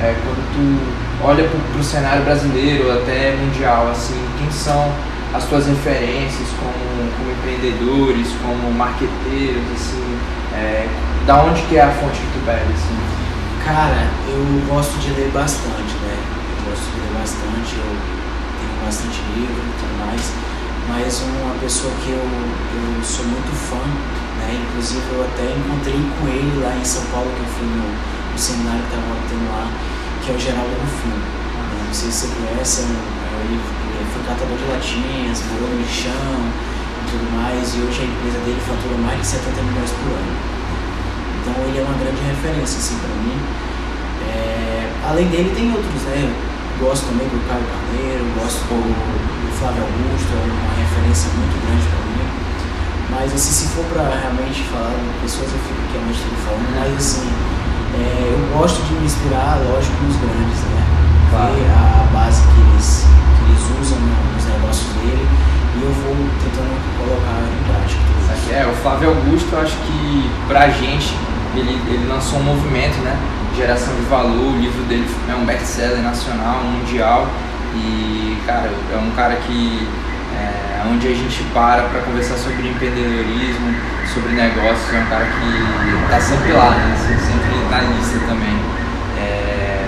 é, 0.03 0.15
quando 0.25 0.43
tu 0.53 1.25
olha 1.25 1.49
para 1.49 1.81
o 1.81 1.85
cenário 1.85 2.25
brasileiro, 2.25 2.91
até 2.93 3.37
mundial, 3.37 3.91
assim, 3.91 4.21
quem 4.39 4.51
são 4.51 4.93
as 5.35 5.45
tuas 5.45 5.67
referências 5.67 6.49
como, 6.59 7.11
como 7.13 7.31
empreendedores, 7.31 8.29
como 8.43 8.73
marqueteiros, 8.73 9.63
assim, 9.75 10.19
é, 10.55 10.87
da 11.27 11.43
onde 11.43 11.61
que 11.63 11.77
é 11.77 11.83
a 11.83 11.91
fonte 11.91 12.19
que 12.19 12.39
tu 12.39 12.47
bebe, 12.47 12.73
assim? 12.73 12.97
Cara, 13.65 14.07
eu 14.29 14.75
gosto 14.75 14.99
de 14.99 15.11
ler 15.11 15.31
bastante, 15.33 15.95
né? 16.03 16.17
Eu 16.17 16.71
gosto 16.71 16.85
de 16.93 17.01
ler 17.01 17.21
bastante, 17.21 17.77
eu 17.77 18.16
bastante 18.87 19.19
livro 19.35 19.59
e 19.67 19.75
tudo 19.83 19.95
mais, 19.99 20.23
mas 20.87 21.19
uma 21.27 21.59
pessoa 21.59 21.91
que 21.99 22.15
eu, 22.15 22.23
eu 22.23 23.03
sou 23.03 23.27
muito 23.27 23.51
fã, 23.51 23.83
né? 24.39 24.63
Inclusive 24.63 25.03
eu 25.11 25.27
até 25.27 25.43
encontrei 25.43 25.99
com 25.99 26.29
ele 26.31 26.63
lá 26.63 26.71
em 26.79 26.85
São 26.87 27.03
Paulo, 27.11 27.27
que 27.35 27.43
eu 27.43 27.51
fui 27.51 27.67
no, 27.67 27.83
no 27.83 28.39
seminário 28.39 28.87
que 28.87 28.95
estava 28.95 29.11
tendo 29.27 29.51
lá, 29.51 29.67
que 30.23 30.31
é 30.31 30.35
o 30.35 30.39
Geraldo 30.39 30.71
Rufino. 30.71 31.19
Né? 31.19 31.83
Não 31.83 31.95
sei 31.95 32.11
se 32.15 32.31
você 32.31 32.39
conhece, 32.39 32.83
é 32.83 32.95
é 32.95 33.39
ele, 33.43 33.59
ele 33.59 34.07
foi 34.15 34.23
catador 34.23 34.55
de 34.55 34.67
latinhas, 34.71 35.43
morou 35.51 35.67
no 35.67 35.83
lixão 35.83 36.39
e 36.47 37.03
tudo 37.11 37.27
mais, 37.35 37.67
e 37.75 37.83
hoje 37.83 37.99
a 37.99 38.07
empresa 38.07 38.39
dele 38.47 38.63
fatura 38.63 38.95
mais 39.03 39.19
de 39.19 39.27
70 39.27 39.67
milhões 39.67 39.91
por 39.99 40.15
ano. 40.15 40.35
Então 41.43 41.55
ele 41.67 41.79
é 41.79 41.83
uma 41.83 41.99
grande 41.99 42.23
referência 42.23 42.79
assim 42.79 42.95
para 43.03 43.11
mim. 43.19 43.35
É, 44.31 44.95
além 45.11 45.27
dele 45.27 45.51
tem 45.59 45.75
outros, 45.75 46.07
né? 46.07 46.23
Gosto 46.77 47.09
também 47.09 47.25
do 47.33 47.41
Caio 47.49 47.65
Carneiro, 47.65 48.25
gosto 48.37 48.61
do, 48.69 48.77
do 48.77 49.49
Flávio 49.57 49.81
Augusto, 49.81 50.29
é 50.29 50.45
uma 50.45 50.77
referência 50.77 51.33
muito 51.33 51.57
grande 51.65 51.89
para 51.89 52.05
mim. 52.05 52.29
Mas 53.17 53.33
assim, 53.33 53.53
se 53.53 53.67
for 53.73 53.85
para 53.89 54.13
realmente 54.13 54.61
falar 54.69 54.93
de 54.93 55.09
pessoas, 55.25 55.49
eu 55.57 55.61
fico 55.65 55.81
aqui 55.89 55.97
a 55.97 56.37
falando, 56.45 56.69
mas 56.77 56.93
assim, 57.01 57.33
é, 57.97 58.29
eu 58.29 58.41
gosto 58.53 58.85
de 58.85 58.93
me 58.93 59.09
inspirar, 59.09 59.57
lógico, 59.65 59.97
nos 60.05 60.21
grandes, 60.21 60.61
né? 60.69 60.85
Ver 61.33 61.65
a, 61.73 61.81
a, 61.81 62.13
base 62.13 62.45
que 62.45 62.61
eles, 62.61 63.09
que 63.09 63.43
eles 63.49 63.65
usam 63.81 63.97
nos 63.97 64.45
negócios 64.45 64.93
dele 65.01 65.25
e 65.25 65.81
eu 65.81 65.93
vou 66.05 66.13
tentando 66.45 66.77
colocar 67.01 67.41
em 67.41 67.63
prática. 67.73 68.05
É, 68.53 68.69
o 68.69 68.75
Flávio 68.85 69.17
Augusto, 69.17 69.49
eu 69.53 69.61
acho 69.61 69.77
que 69.81 70.31
pra 70.47 70.69
gente, 70.69 71.17
ele, 71.57 71.81
ele 71.89 72.07
lançou 72.07 72.39
um 72.39 72.43
movimento, 72.43 73.01
né? 73.01 73.17
Geração 73.57 73.95
de 73.95 74.03
Valor, 74.03 74.53
o 74.53 74.59
livro 74.59 74.83
dele 74.85 75.09
é 75.31 75.35
um 75.35 75.47
best-seller 75.47 76.03
nacional, 76.03 76.61
mundial 76.61 77.27
e, 77.75 78.37
cara, 78.45 78.71
é 78.93 78.97
um 78.99 79.11
cara 79.17 79.35
que 79.37 79.89
é, 80.37 80.83
onde 80.93 81.09
a 81.09 81.15
gente 81.15 81.43
para 81.55 81.85
para 81.85 82.01
conversar 82.01 82.37
sobre 82.37 82.69
empreendedorismo, 82.69 83.75
sobre 84.13 84.35
negócios, 84.35 84.93
é 84.93 84.99
um 84.99 85.07
cara 85.07 85.25
que 85.25 86.05
está 86.05 86.21
sempre 86.21 86.53
lá, 86.53 86.71
né? 86.73 86.93
Assim, 86.93 87.17
sempre 87.19 87.71
na 87.71 87.81
lista 87.81 88.19
também. 88.29 88.59
É, 89.19 89.87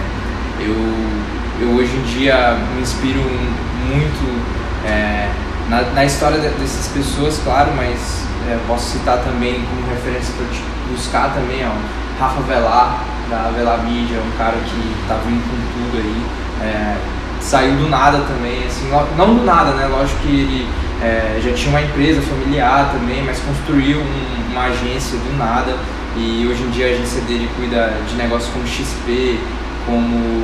eu, 0.60 1.68
eu 1.68 1.76
hoje 1.76 1.94
em 1.94 2.02
dia 2.04 2.56
me 2.74 2.80
inspiro 2.80 3.20
muito 3.20 4.42
é, 4.86 5.28
na, 5.68 5.82
na, 5.92 6.06
história 6.06 6.38
dessas 6.38 6.88
pessoas, 6.88 7.38
claro, 7.44 7.72
mas 7.76 8.24
é, 8.48 8.58
posso 8.66 8.92
citar 8.92 9.18
também 9.18 9.62
como 9.66 9.90
referência 9.90 10.32
para 10.38 10.46
buscar 10.90 11.34
também, 11.34 11.66
ó, 11.66 11.72
Rafa 12.18 12.40
Velar, 12.40 13.17
da 13.28 13.50
Velar 13.54 13.84
Mídia, 13.84 14.18
um 14.18 14.38
cara 14.38 14.56
que 14.56 14.94
tá 15.06 15.18
vindo 15.26 15.42
com 15.42 15.56
tudo 15.72 15.98
aí. 15.98 16.22
É, 16.62 16.96
saiu 17.40 17.76
do 17.76 17.88
nada 17.88 18.18
também, 18.20 18.64
assim, 18.66 18.90
não 19.16 19.34
do 19.34 19.44
nada, 19.44 19.72
né? 19.72 19.86
Lógico 19.86 20.18
que 20.20 20.28
ele 20.28 20.68
é, 21.02 21.40
já 21.42 21.52
tinha 21.52 21.70
uma 21.70 21.82
empresa 21.82 22.20
familiar 22.22 22.90
também, 22.92 23.22
mas 23.24 23.38
construiu 23.40 23.98
um, 23.98 24.52
uma 24.52 24.64
agência 24.64 25.18
do 25.18 25.36
nada 25.38 25.76
e 26.16 26.46
hoje 26.50 26.62
em 26.62 26.70
dia 26.70 26.86
a 26.86 26.90
agência 26.90 27.20
dele 27.22 27.48
cuida 27.56 27.94
de 28.08 28.16
negócios 28.16 28.52
como 28.52 28.66
XP, 28.66 29.38
como 29.86 30.42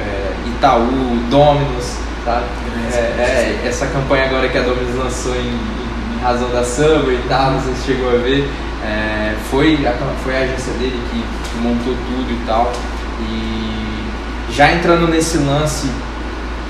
é, 0.00 0.32
Itaú, 0.48 1.18
Dominos, 1.30 1.96
sabe? 2.24 2.44
É, 2.92 2.98
é, 2.98 3.68
essa 3.68 3.86
campanha 3.86 4.24
agora 4.24 4.48
que 4.48 4.58
a 4.58 4.62
Dominos 4.62 4.96
lançou 4.96 5.34
em, 5.36 6.16
em 6.16 6.22
razão 6.22 6.50
da 6.50 6.64
Samba 6.64 7.12
e 7.12 7.22
tal, 7.28 7.52
não 7.52 7.60
sei 7.62 7.74
se 7.74 7.86
chegou 7.86 8.08
a 8.08 8.18
ver, 8.18 8.48
é, 8.84 9.34
foi, 9.50 9.86
a, 9.86 9.92
foi 10.24 10.36
a 10.36 10.40
agência 10.40 10.72
dele 10.74 11.00
que 11.10 11.24
montou 11.58 11.94
tudo 11.94 12.30
e 12.30 12.46
tal. 12.46 12.72
E 13.20 14.52
já 14.52 14.72
entrando 14.72 15.08
nesse 15.08 15.38
lance 15.38 15.90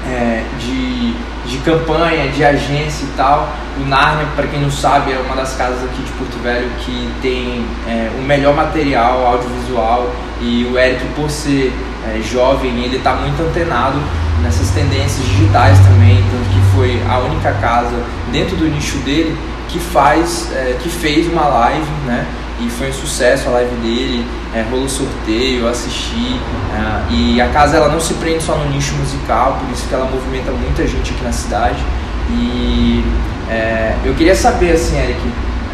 é, 0.07 0.45
de, 0.59 1.15
de 1.51 1.59
campanha, 1.65 2.29
de 2.29 2.45
agência 2.45 3.05
e 3.05 3.13
tal, 3.17 3.49
o 3.79 3.87
Narnia, 3.87 4.27
para 4.35 4.47
quem 4.47 4.61
não 4.61 4.71
sabe, 4.71 5.13
é 5.13 5.19
uma 5.19 5.37
das 5.37 5.55
casas 5.57 5.83
aqui 5.85 6.03
de 6.03 6.11
Porto 6.13 6.43
Velho 6.43 6.71
que 6.81 7.11
tem 7.21 7.65
é, 7.87 8.11
o 8.19 8.23
melhor 8.23 8.55
material 8.55 9.27
audiovisual 9.27 10.11
e 10.41 10.69
o 10.71 10.79
Eric, 10.79 11.05
por 11.15 11.31
ser 11.31 11.73
é, 12.07 12.21
jovem, 12.23 12.85
ele 12.85 12.97
está 12.97 13.15
muito 13.15 13.41
antenado 13.43 13.99
nessas 14.43 14.71
tendências 14.71 15.27
digitais 15.27 15.79
também, 15.81 16.23
tanto 16.31 16.49
que 16.51 16.77
foi 16.77 17.03
a 17.09 17.19
única 17.19 17.53
casa 17.55 18.03
dentro 18.31 18.57
do 18.57 18.67
nicho 18.67 18.99
dele 18.99 19.37
que 19.69 19.79
faz, 19.79 20.51
é, 20.53 20.77
que 20.81 20.89
fez 20.89 21.27
uma 21.31 21.47
live, 21.47 21.87
né? 22.07 22.27
E 22.59 22.71
foi 22.71 22.89
um 22.89 22.93
sucesso 22.93 23.49
a 23.49 23.53
live 23.53 23.75
dele, 23.77 24.27
é, 24.55 24.63
rolou 24.71 24.89
sorteio, 24.89 25.63
eu 25.63 25.69
assisti. 25.69 26.41
É, 26.73 27.13
e 27.13 27.41
a 27.41 27.49
casa 27.49 27.77
ela 27.77 27.89
não 27.89 28.01
se 28.01 28.15
prende 28.15 28.43
só 28.43 28.57
no 28.57 28.71
nicho 28.71 28.95
musical, 28.95 29.59
por 29.61 29.71
isso 29.71 29.87
que 29.87 29.95
ela 29.95 30.07
movimenta 30.07 30.51
muita 30.53 30.87
gente 30.87 31.13
aqui 31.13 31.23
na 31.23 31.33
cidade. 31.33 31.85
E 32.31 33.05
é, 33.51 33.95
eu 34.05 34.15
queria 34.15 34.35
saber, 34.35 34.73
assim, 34.73 34.99
Eric, 34.99 35.21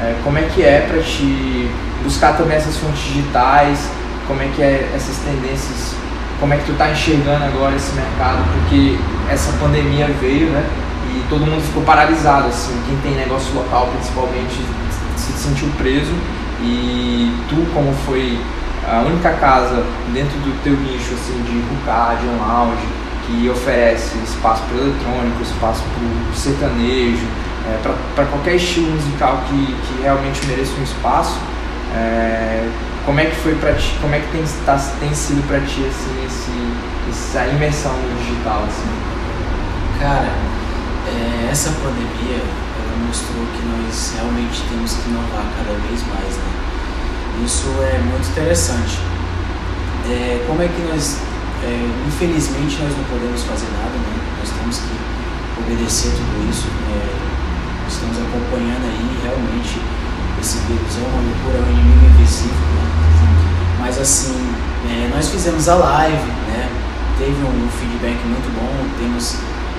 é, 0.00 0.16
como 0.24 0.38
é 0.38 0.42
que 0.42 0.62
é 0.62 0.80
para 0.80 1.00
te 1.02 1.70
buscar 2.02 2.36
também 2.36 2.56
essas 2.56 2.76
fontes 2.76 3.00
digitais, 3.00 3.88
como 4.26 4.42
é 4.42 4.48
que 4.54 4.62
é 4.62 4.90
essas 4.94 5.16
tendências, 5.18 5.94
como 6.40 6.52
é 6.52 6.56
que 6.56 6.64
tu 6.64 6.74
tá 6.74 6.90
enxergando 6.90 7.44
agora 7.44 7.76
esse 7.76 7.92
mercado, 7.94 8.42
porque 8.52 8.98
essa 9.30 9.52
pandemia 9.52 10.08
veio, 10.20 10.50
né? 10.50 10.64
e 11.12 11.24
todo 11.28 11.44
mundo 11.44 11.62
ficou 11.62 11.82
paralisado, 11.82 12.48
assim, 12.48 12.74
quem 12.86 12.96
tem 12.98 13.14
negócio 13.14 13.54
local 13.54 13.88
principalmente 13.94 14.60
se 15.16 15.32
sentiu 15.32 15.68
preso 15.76 16.12
e 16.62 17.34
tu 17.48 17.66
como 17.74 17.92
foi 18.06 18.38
a 18.86 19.00
única 19.00 19.30
casa 19.34 19.84
dentro 20.12 20.36
do 20.40 20.62
teu 20.62 20.72
nicho 20.72 21.14
assim 21.14 21.40
de 21.42 21.62
hookah, 21.70 22.14
de 22.14 22.26
um 22.26 22.38
lounge 22.38 22.86
que 23.26 23.48
oferece 23.48 24.18
espaço 24.18 24.62
para 24.68 24.78
eletrônico, 24.78 25.42
espaço 25.42 25.82
para 25.82 26.36
sertanejo, 26.36 27.26
é, 27.66 27.78
para 28.14 28.24
qualquer 28.26 28.56
estilo 28.56 28.90
musical 28.90 29.42
que, 29.48 29.66
que 29.66 30.02
realmente 30.02 30.44
mereça 30.46 30.72
um 30.78 30.82
espaço. 30.82 31.38
É, 31.94 32.68
como 33.04 33.20
é 33.20 33.26
que 33.26 33.36
foi 33.36 33.54
para 33.56 33.74
ti, 33.74 33.96
como 34.00 34.14
é 34.14 34.20
que 34.20 34.28
tem, 34.32 34.44
tá, 34.64 34.78
tem 35.00 35.12
sido 35.14 35.46
para 35.46 35.60
ti 35.60 35.84
assim, 35.86 36.24
esse, 36.26 37.10
essa 37.10 37.46
imersão 37.46 37.92
no 37.92 38.18
digital? 38.18 38.64
Assim? 38.66 38.88
Cara, 40.00 40.32
é, 41.06 41.48
essa 41.50 41.70
pandemia 41.70 42.38
ela 42.38 43.06
mostrou 43.06 43.44
que 43.46 43.62
nós 43.66 44.14
realmente 44.14 44.62
temos 44.68 44.94
que 44.94 45.10
inovar 45.10 45.44
cada 45.56 45.78
vez 45.86 46.02
mais, 46.06 46.36
né? 46.36 46.51
Isso 47.40 47.66
é 47.80 47.98
muito 47.98 48.28
interessante. 48.28 48.98
É, 50.06 50.44
como 50.46 50.60
é 50.60 50.68
que 50.68 50.82
nós, 50.82 51.18
é, 51.64 51.90
infelizmente, 52.06 52.78
nós 52.82 52.92
não 52.96 53.04
podemos 53.04 53.42
fazer 53.44 53.66
nada, 53.72 53.96
né? 53.96 54.14
Nós 54.38 54.50
temos 54.50 54.78
que 54.78 54.94
obedecer 55.62 56.12
tudo 56.12 56.50
isso. 56.50 56.68
É, 56.68 57.88
estamos 57.88 58.18
acompanhando 58.18 58.84
aí 58.84 59.18
realmente 59.22 59.80
esse 60.40 60.58
vírus 60.66 60.98
é 60.98 61.06
uma 61.06 61.22
loucura, 61.22 61.58
é 61.58 61.62
um 61.62 61.70
inimigo 61.70 62.04
invisível, 62.14 62.68
né? 62.74 62.86
Mas 63.78 63.98
assim, 63.98 64.34
é, 64.90 65.10
nós 65.14 65.28
fizemos 65.28 65.68
a 65.68 65.74
live, 65.76 66.30
né? 66.50 66.68
Teve 67.18 67.38
um 67.46 67.68
feedback 67.70 68.18
muito 68.26 68.50
bom, 68.58 68.72
temos, 68.98 69.36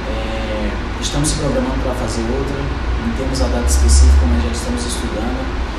é, 0.08 0.72
estamos 1.02 1.30
se 1.30 1.36
programando 1.36 1.76
para 1.84 1.94
fazer 1.96 2.22
outra, 2.32 2.56
não 3.06 3.14
temos 3.18 3.42
a 3.42 3.48
data 3.48 3.68
específica, 3.68 4.26
mas 4.26 4.44
já 4.44 4.52
estamos 4.52 4.86
estudando. 4.86 5.73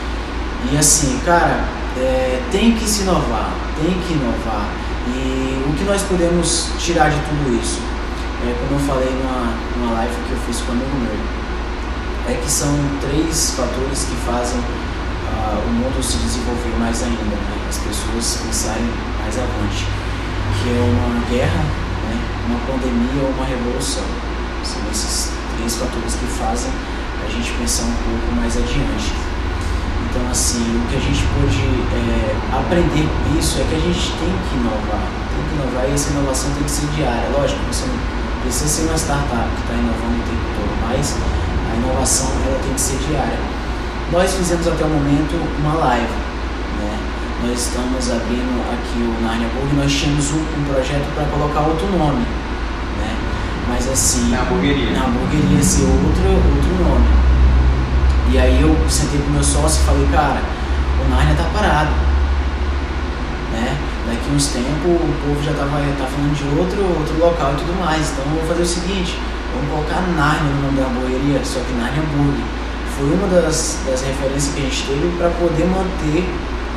E 0.72 0.76
assim, 0.76 1.20
cara, 1.24 1.64
é, 1.96 2.42
tem 2.50 2.72
que 2.74 2.88
se 2.88 3.02
inovar, 3.02 3.52
tem 3.76 3.92
que 4.00 4.14
inovar. 4.14 4.68
E 5.06 5.64
o 5.68 5.72
que 5.74 5.84
nós 5.84 6.02
podemos 6.02 6.70
tirar 6.78 7.10
de 7.10 7.18
tudo 7.28 7.60
isso? 7.60 7.80
É, 8.42 8.54
como 8.60 8.80
eu 8.80 8.86
falei 8.86 9.10
numa, 9.10 9.54
numa 9.76 9.94
live 9.94 10.14
que 10.26 10.32
eu 10.32 10.38
fiz 10.46 10.60
com 10.62 10.72
um 10.72 10.76
amigo 10.76 10.96
meu, 10.96 11.34
é 12.26 12.40
que 12.40 12.50
são 12.50 12.72
três 13.00 13.52
fatores 13.52 14.04
que 14.04 14.16
fazem 14.24 14.58
uh, 14.58 15.68
o 15.68 15.72
mundo 15.72 16.02
se 16.02 16.16
desenvolver 16.18 16.72
mais 16.78 17.02
ainda, 17.02 17.22
né? 17.22 17.38
as 17.68 17.78
pessoas 17.78 18.40
pensarem 18.46 18.88
mais 19.20 19.36
avante, 19.36 19.84
que 20.56 20.70
é 20.70 20.80
uma 20.80 21.28
guerra, 21.28 21.64
né? 22.08 22.16
uma 22.48 22.58
pandemia 22.66 23.22
ou 23.22 23.30
uma 23.30 23.44
revolução. 23.44 24.04
São 24.64 24.80
esses 24.90 25.30
três 25.56 25.76
fatores 25.76 26.14
que 26.14 26.26
fazem 26.26 26.70
a 27.24 27.30
gente 27.30 27.52
pensar 27.52 27.84
um 27.84 27.96
pouco 28.08 28.40
mais 28.40 28.56
adiante. 28.56 29.33
Então, 30.14 30.30
assim, 30.30 30.62
o 30.62 30.86
que 30.86 30.94
a 30.94 31.00
gente 31.00 31.26
pode 31.34 31.58
é, 31.58 32.36
aprender 32.54 33.02
com 33.02 33.36
isso 33.36 33.58
é 33.58 33.66
que 33.66 33.74
a 33.74 33.82
gente 33.82 34.14
tem 34.14 34.30
que 34.30 34.54
inovar, 34.54 35.02
tem 35.10 35.42
que 35.42 35.54
inovar 35.58 35.90
e 35.90 35.92
essa 35.92 36.14
inovação 36.14 36.54
tem 36.54 36.62
que 36.62 36.70
ser 36.70 36.86
diária. 36.94 37.34
Lógico, 37.34 37.58
você 37.66 37.82
não 37.90 37.98
precisa 38.46 38.68
ser 38.70 38.82
uma 38.86 38.94
startup 38.94 39.50
que 39.50 39.62
está 39.66 39.74
inovando 39.74 40.14
o 40.14 40.22
tempo 40.22 40.46
todo, 40.54 40.70
mas 40.86 41.18
a 41.18 41.74
inovação 41.82 42.30
ela 42.46 42.60
tem 42.62 42.74
que 42.74 42.80
ser 42.80 42.98
diária. 43.10 43.38
Nós 44.12 44.30
fizemos 44.30 44.68
até 44.68 44.84
o 44.84 44.88
momento 44.88 45.34
uma 45.58 45.74
live. 45.82 46.14
Né? 46.78 46.94
Nós 47.42 47.58
estamos 47.58 48.06
abrindo 48.06 48.54
aqui 48.70 49.02
o 49.02 49.18
Narnia 49.18 49.50
Burg, 49.50 49.74
nós 49.74 49.90
tínhamos 49.90 50.30
um, 50.30 50.38
um 50.38 50.62
projeto 50.70 51.10
para 51.18 51.26
colocar 51.26 51.66
outro 51.66 51.90
nome. 51.90 52.22
Né? 53.02 53.10
Mas 53.66 53.90
assim. 53.90 54.30
Na 54.30 54.42
hamburgueria. 54.42 54.94
Na 54.94 55.06
hamburgueria 55.10 55.58
ser 55.60 55.82
outro, 55.82 56.22
outro 56.38 56.70
nome. 56.86 57.23
E 58.32 58.38
aí 58.38 58.62
eu 58.62 58.74
sentei 58.88 59.20
com 59.20 59.30
meu 59.30 59.44
sócio 59.44 59.82
e 59.82 59.86
falei, 59.86 60.08
cara, 60.12 60.42
o 61.04 61.10
Narnia 61.10 61.34
tá 61.34 61.44
parado. 61.52 61.90
Né? 63.52 63.76
Daqui 64.06 64.34
uns 64.34 64.46
tempos 64.48 64.84
o 64.84 65.14
povo 65.24 65.42
já 65.42 65.52
tava, 65.52 65.78
tá 65.98 66.06
falando 66.06 66.34
de 66.34 66.58
outro, 66.58 66.82
outro 66.98 67.18
local 67.18 67.52
e 67.52 67.56
tudo 67.56 67.78
mais. 67.84 68.10
Então 68.10 68.24
eu 68.24 68.40
vou 68.40 68.48
fazer 68.48 68.62
o 68.62 68.66
seguinte, 68.66 69.18
Vamos 69.54 69.70
colocar 69.70 70.02
Narnia 70.02 70.50
no 70.50 70.62
nome 70.66 70.80
da 70.80 70.86
hamburgueria, 70.86 71.38
só 71.44 71.60
que 71.60 71.72
Narnia 71.74 72.02
Burger. 72.10 72.42
Foi 72.98 73.06
uma 73.06 73.28
das, 73.28 73.78
das 73.86 74.02
referências 74.02 74.52
que 74.52 74.60
a 74.60 74.64
gente 74.64 74.82
teve 74.86 75.16
para 75.16 75.30
poder 75.30 75.66
manter 75.66 76.26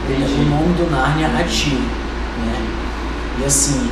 Entendi. 0.05 0.41
o 0.41 0.45
nome 0.45 0.73
do 0.77 0.89
Narnia 0.91 1.27
ativo. 1.27 1.81
Né? 1.81 2.53
E 3.41 3.45
assim, 3.45 3.89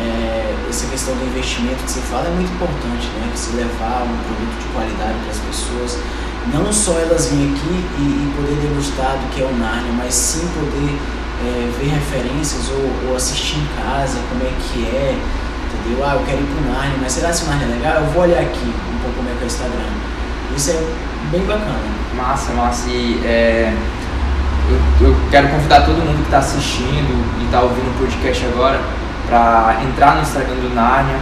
é, 0.00 0.54
essa 0.68 0.86
questão 0.88 1.14
do 1.16 1.24
investimento 1.24 1.82
que 1.84 1.90
você 1.90 2.00
fala 2.00 2.28
é 2.28 2.30
muito 2.30 2.52
importante, 2.52 3.08
né? 3.16 3.28
Que 3.32 3.38
se 3.38 3.56
levar 3.56 4.04
um 4.04 4.16
produto 4.28 4.56
de 4.60 4.68
qualidade 4.72 5.16
para 5.24 5.32
as 5.32 5.40
pessoas, 5.40 5.98
não 6.52 6.72
só 6.72 6.98
elas 6.98 7.26
virem 7.28 7.52
aqui 7.52 7.84
e, 7.98 8.02
e, 8.02 8.32
poder 8.36 8.54
degustar 8.60 9.16
do 9.18 9.30
que 9.34 9.42
é 9.42 9.44
o 9.44 9.56
Narnia, 9.56 9.92
mas 9.96 10.14
sim 10.14 10.46
poder 10.54 10.96
é, 11.44 11.70
ver 11.78 11.88
referências 11.88 12.70
ou, 12.70 13.08
ou 13.08 13.16
assistir 13.16 13.58
em 13.58 13.68
casa 13.82 14.18
como 14.30 14.42
é 14.42 14.52
que 14.60 14.84
é, 14.84 15.16
entendeu? 15.66 16.04
Ah, 16.04 16.14
eu 16.14 16.24
quero 16.24 16.38
ir 16.38 16.46
pro 16.46 16.72
Narnia, 16.72 16.98
mas 17.00 17.12
será 17.12 17.32
que 17.32 17.44
o 17.44 17.46
Narnia 17.46 17.66
é 17.66 17.70
legal? 17.70 17.96
Eu 17.96 18.06
vou 18.12 18.22
olhar 18.22 18.40
aqui 18.40 18.66
um 18.66 18.98
pouco 19.02 19.16
como 19.16 19.28
é 19.28 19.32
que 19.32 19.40
é 19.40 19.44
o 19.44 19.46
Instagram. 19.46 19.90
Isso 20.56 20.70
é 20.70 20.84
bem 21.30 21.42
bacana. 21.42 21.96
Massa, 22.16 22.52
massa. 22.52 22.88
E 22.88 23.20
é, 23.24 23.74
eu, 25.00 25.08
eu 25.08 25.16
quero 25.30 25.48
convidar 25.48 25.82
todo 25.82 25.96
mundo 25.96 26.18
que 26.18 26.24
está 26.24 26.38
assistindo 26.38 27.40
e 27.40 27.44
está 27.44 27.60
ouvindo 27.60 27.90
o 27.90 27.98
podcast 27.98 28.46
agora 28.46 28.80
para 29.28 29.82
entrar 29.82 30.16
no 30.16 30.22
Instagram 30.22 30.54
do 30.54 30.74
Narnia, 30.74 31.16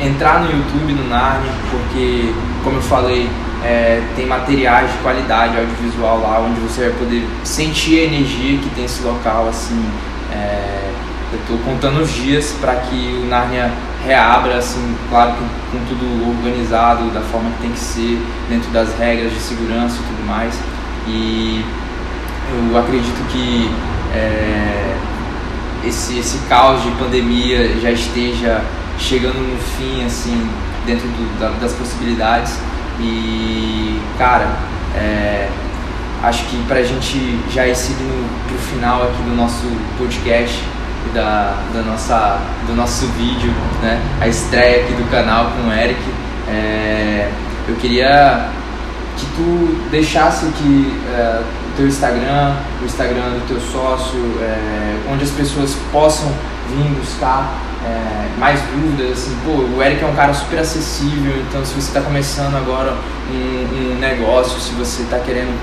entrar 0.00 0.40
no 0.40 0.50
YouTube 0.50 0.92
do 0.92 1.08
Narnia, 1.08 1.52
porque, 1.70 2.34
como 2.62 2.76
eu 2.76 2.82
falei, 2.82 3.30
é, 3.64 4.02
tem 4.14 4.26
materiais 4.26 4.92
de 4.92 4.98
qualidade 4.98 5.56
audiovisual 5.56 6.20
lá, 6.20 6.38
onde 6.40 6.60
você 6.60 6.88
vai 6.88 6.98
poder 6.98 7.26
sentir 7.42 8.00
a 8.00 8.04
energia 8.04 8.58
que 8.58 8.68
tem 8.74 8.84
esse 8.84 9.02
local, 9.02 9.48
assim, 9.48 9.82
é, 10.30 10.90
eu 11.32 11.38
estou 11.40 11.58
contando 11.58 12.00
os 12.00 12.12
dias 12.12 12.54
para 12.60 12.76
que 12.76 13.22
o 13.24 13.26
Narnia 13.26 13.72
reabra, 14.04 14.58
assim, 14.58 14.94
claro 15.08 15.32
que 15.32 15.38
com 15.72 15.84
tudo 15.86 16.28
organizado, 16.28 17.10
da 17.10 17.22
forma 17.22 17.50
que 17.52 17.62
tem 17.62 17.70
que 17.72 17.78
ser, 17.78 18.22
dentro 18.48 18.70
das 18.70 18.96
regras 18.98 19.32
de 19.32 19.40
segurança 19.40 19.96
e 19.96 20.14
tudo 20.14 20.26
mais. 20.26 20.54
E 21.08 21.64
eu 22.70 22.78
acredito 22.78 23.26
que 23.30 23.70
é, 24.14 24.96
esse, 25.84 26.18
esse 26.18 26.38
caos 26.48 26.82
de 26.82 26.90
pandemia 26.92 27.80
já 27.80 27.90
esteja 27.90 28.62
chegando 28.98 29.38
no 29.38 29.58
fim, 29.58 30.04
assim, 30.04 30.48
dentro 30.86 31.08
do, 31.08 31.40
da, 31.40 31.48
das 31.58 31.72
possibilidades. 31.72 32.58
E, 33.00 34.00
cara, 34.18 34.48
é, 34.94 35.48
acho 36.22 36.44
que 36.44 36.56
para 36.66 36.78
a 36.78 36.82
gente 36.82 37.38
já 37.50 37.66
ir 37.66 37.74
seguindo 37.74 38.28
pro 38.46 38.58
final 38.58 39.02
aqui 39.04 39.22
do 39.22 39.36
nosso 39.36 39.66
podcast, 39.98 40.62
da, 41.12 41.54
da 41.72 41.82
nossa, 41.82 42.38
do 42.66 42.74
nosso 42.74 43.06
vídeo, 43.08 43.52
né? 43.82 44.00
A 44.20 44.28
estreia 44.28 44.84
aqui 44.84 44.94
do 44.94 45.10
canal 45.10 45.52
com 45.52 45.68
o 45.68 45.72
Eric. 45.72 46.00
É, 46.48 47.30
eu 47.68 47.74
queria 47.76 48.48
que 49.16 49.26
tu 49.36 49.88
deixasse 49.90 50.46
aqui 50.46 51.00
é, 51.12 51.42
o 51.42 51.76
teu 51.76 51.86
Instagram, 51.86 52.54
o 52.80 52.84
Instagram 52.84 53.30
do 53.30 53.46
teu 53.46 53.60
sócio, 53.60 54.18
é, 54.40 54.96
onde 55.12 55.24
as 55.24 55.30
pessoas 55.30 55.76
possam 55.92 56.32
vir 56.70 56.88
buscar 57.00 57.52
é, 57.84 58.38
mais 58.38 58.60
dúvidas, 58.62 59.12
assim, 59.12 59.36
pô, 59.44 59.76
o 59.76 59.82
Eric 59.82 60.02
é 60.02 60.06
um 60.06 60.14
cara 60.14 60.32
super 60.32 60.58
acessível, 60.58 61.34
então 61.48 61.64
se 61.64 61.74
você 61.74 61.88
está 61.88 62.00
começando 62.00 62.56
agora 62.56 62.94
um, 63.30 63.94
um 63.94 63.98
negócio, 63.98 64.60
se 64.60 64.72
você 64.72 65.02
está 65.02 65.18
querendo 65.18 65.54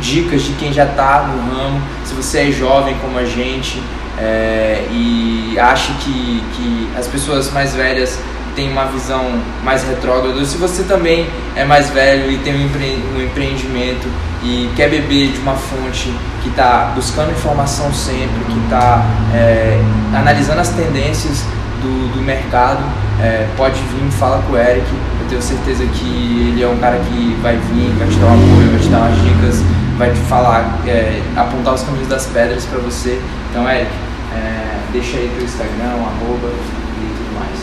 dicas 0.00 0.42
de 0.42 0.52
quem 0.54 0.72
já 0.72 0.84
está 0.84 1.22
no 1.22 1.54
ramo, 1.54 1.80
se 2.04 2.14
você 2.14 2.48
é 2.48 2.52
jovem 2.52 2.96
como 3.00 3.18
a 3.18 3.24
gente, 3.24 3.82
é, 4.18 4.86
e 4.90 5.56
acha 5.58 5.92
que, 5.94 6.44
que 6.54 6.88
as 6.96 7.06
pessoas 7.06 7.50
mais 7.52 7.74
velhas 7.74 8.18
têm 8.54 8.70
uma 8.70 8.84
visão 8.84 9.40
mais 9.64 9.82
retrógrada, 9.84 10.44
se 10.44 10.56
você 10.56 10.84
também 10.84 11.28
é 11.56 11.64
mais 11.64 11.90
velho 11.90 12.30
e 12.30 12.38
tem 12.38 12.54
um, 12.54 12.66
empre 12.66 13.02
empreendimento 13.24 14.06
e 14.42 14.70
quer 14.76 14.88
beber 14.88 15.32
de 15.32 15.38
uma 15.40 15.54
fonte 15.54 16.14
que 16.42 16.48
está 16.48 16.92
buscando 16.94 17.32
informação 17.32 17.92
sempre, 17.92 18.44
que 18.44 18.58
está 18.64 19.04
é, 19.34 19.80
analisando 20.14 20.60
as 20.60 20.68
tendências 20.68 21.44
do, 21.84 22.16
do 22.16 22.22
mercado, 22.22 22.82
é, 23.20 23.46
pode 23.56 23.78
vir, 23.78 24.10
fala 24.12 24.42
com 24.42 24.54
o 24.54 24.56
Eric. 24.56 24.86
Eu 25.20 25.28
tenho 25.28 25.42
certeza 25.42 25.84
que 25.84 26.48
ele 26.48 26.62
é 26.62 26.68
um 26.68 26.78
cara 26.78 26.98
que 26.98 27.36
vai 27.42 27.56
vir, 27.56 27.92
vai 27.98 28.08
te 28.08 28.16
dar 28.16 28.26
um 28.26 28.34
apoio, 28.34 28.70
vai 28.70 28.80
te 28.80 28.88
dar 28.88 28.98
umas 28.98 29.16
dicas, 29.20 29.62
vai 29.98 30.10
te 30.10 30.20
falar, 30.20 30.80
é, 30.86 31.22
apontar 31.36 31.74
os 31.74 31.82
caminhos 31.82 32.08
das 32.08 32.26
pedras 32.26 32.64
para 32.64 32.78
você. 32.78 33.20
Então, 33.50 33.68
Eric, 33.68 33.90
é, 34.34 34.80
deixa 34.92 35.18
aí 35.18 35.30
teu 35.36 35.44
Instagram, 35.44 36.00
arroba 36.00 36.48
e 36.48 37.06
tudo 37.14 37.30
mais. 37.38 37.60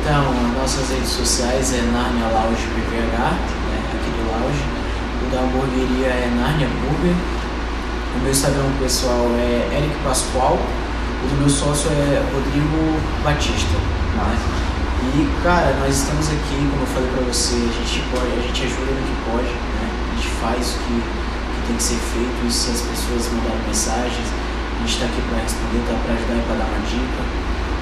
Então, 0.00 0.24
nossas 0.58 0.88
redes 0.90 1.10
sociais 1.10 1.72
é 1.74 1.82
Narnia 1.92 2.26
Lounge 2.32 2.64
PVH, 2.74 3.18
né, 3.20 3.78
aqui 3.92 4.10
do 4.10 4.24
Lounge. 4.32 4.64
O 5.22 5.30
da 5.30 5.40
hamburgueria 5.42 6.08
é 6.08 6.32
Narnia 6.34 6.68
Burger. 6.80 7.14
O 8.16 8.22
meu 8.22 8.32
Instagram 8.32 8.64
pessoal 8.80 9.28
é 9.36 9.76
Eric 9.76 9.94
Pascoal. 10.02 10.58
O 11.22 11.26
do 11.26 11.36
meu 11.40 11.50
sócio 11.50 11.90
é 11.90 12.22
Rodrigo 12.32 13.00
Batista. 13.24 13.76
Né? 14.14 14.38
E, 15.14 15.42
cara, 15.42 15.74
nós 15.80 15.94
estamos 15.94 16.26
aqui, 16.28 16.58
como 16.70 16.82
eu 16.82 16.86
falei 16.86 17.10
pra 17.10 17.22
você, 17.26 17.54
a 17.54 17.74
gente, 17.74 18.02
pode, 18.10 18.26
a 18.26 18.42
gente 18.42 18.64
ajuda 18.66 18.90
no 18.92 19.02
que 19.02 19.16
pode, 19.30 19.50
né? 19.50 19.84
a 19.86 20.14
gente 20.14 20.28
faz 20.42 20.74
o 20.74 20.78
que, 20.86 20.94
que 20.94 21.60
tem 21.66 21.76
que 21.76 21.82
ser 21.82 21.98
feito. 22.14 22.38
E 22.46 22.50
se 22.50 22.70
as 22.70 22.82
pessoas 22.82 23.30
mandarem 23.34 23.62
mensagens, 23.66 24.28
a 24.30 24.78
gente 24.82 24.94
está 24.94 25.06
aqui 25.06 25.22
para 25.26 25.42
responder, 25.42 25.82
tá 25.86 25.94
para 26.02 26.14
ajudar 26.14 26.36
e 26.38 26.42
para 26.46 26.56
dar 26.58 26.66
uma 26.70 26.82
dica. 26.86 27.22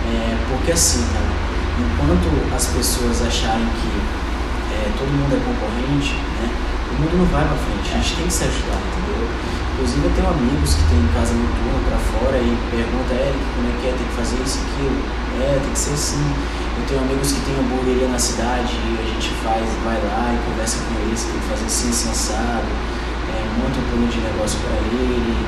É, 0.06 0.36
porque 0.48 0.72
assim, 0.72 1.04
cara, 1.12 1.28
enquanto 1.76 2.28
as 2.54 2.66
pessoas 2.72 3.20
acharem 3.20 3.66
que 3.80 3.90
é, 4.72 4.92
todo 4.96 5.08
mundo 5.12 5.34
é 5.34 5.40
concorrente, 5.40 6.14
né? 6.40 6.48
O 6.92 7.00
mundo 7.00 7.18
não 7.18 7.26
vai 7.26 7.44
pra 7.44 7.56
frente, 7.56 7.92
a 7.92 7.96
gente 8.00 8.16
tem 8.16 8.26
que 8.26 8.32
se 8.32 8.44
ajudar, 8.44 8.80
entendeu? 8.80 9.28
Inclusive 9.76 10.08
eu 10.08 10.12
tenho 10.16 10.28
amigos 10.32 10.72
que 10.72 10.84
têm 10.88 11.04
casa 11.12 11.36
noturna 11.36 11.78
pra 11.84 12.00
fora 12.00 12.36
e 12.40 12.48
perguntam, 12.72 13.12
Eric, 13.12 13.44
como 13.52 13.68
é 13.68 13.72
que 13.76 13.84
é, 13.84 13.92
tem 13.92 14.08
que 14.08 14.16
fazer 14.16 14.36
isso, 14.40 14.56
aquilo. 14.64 14.98
É, 15.36 15.60
tem 15.60 15.72
que 15.72 15.78
ser 15.78 15.92
assim. 15.92 16.24
Eu 16.80 16.84
tenho 16.88 17.00
amigos 17.04 17.28
que 17.36 17.40
têm 17.44 17.60
hamburgueria 17.60 18.08
na 18.08 18.18
cidade 18.18 18.72
e 18.72 18.96
a 18.96 19.04
gente 19.04 19.28
faz, 19.44 19.68
vai 19.84 20.00
lá 20.00 20.32
e 20.32 20.38
conversa 20.48 20.80
com 20.80 20.96
eles, 21.04 21.28
tem 21.28 21.36
que 21.36 21.48
fazer 21.52 21.68
assim, 21.68 21.92
sensado, 21.92 22.64
é, 23.28 23.36
monta 23.60 23.76
um 23.76 23.84
plano 23.92 24.08
de 24.08 24.20
negócio 24.24 24.56
para 24.64 24.80
ele, 24.96 25.44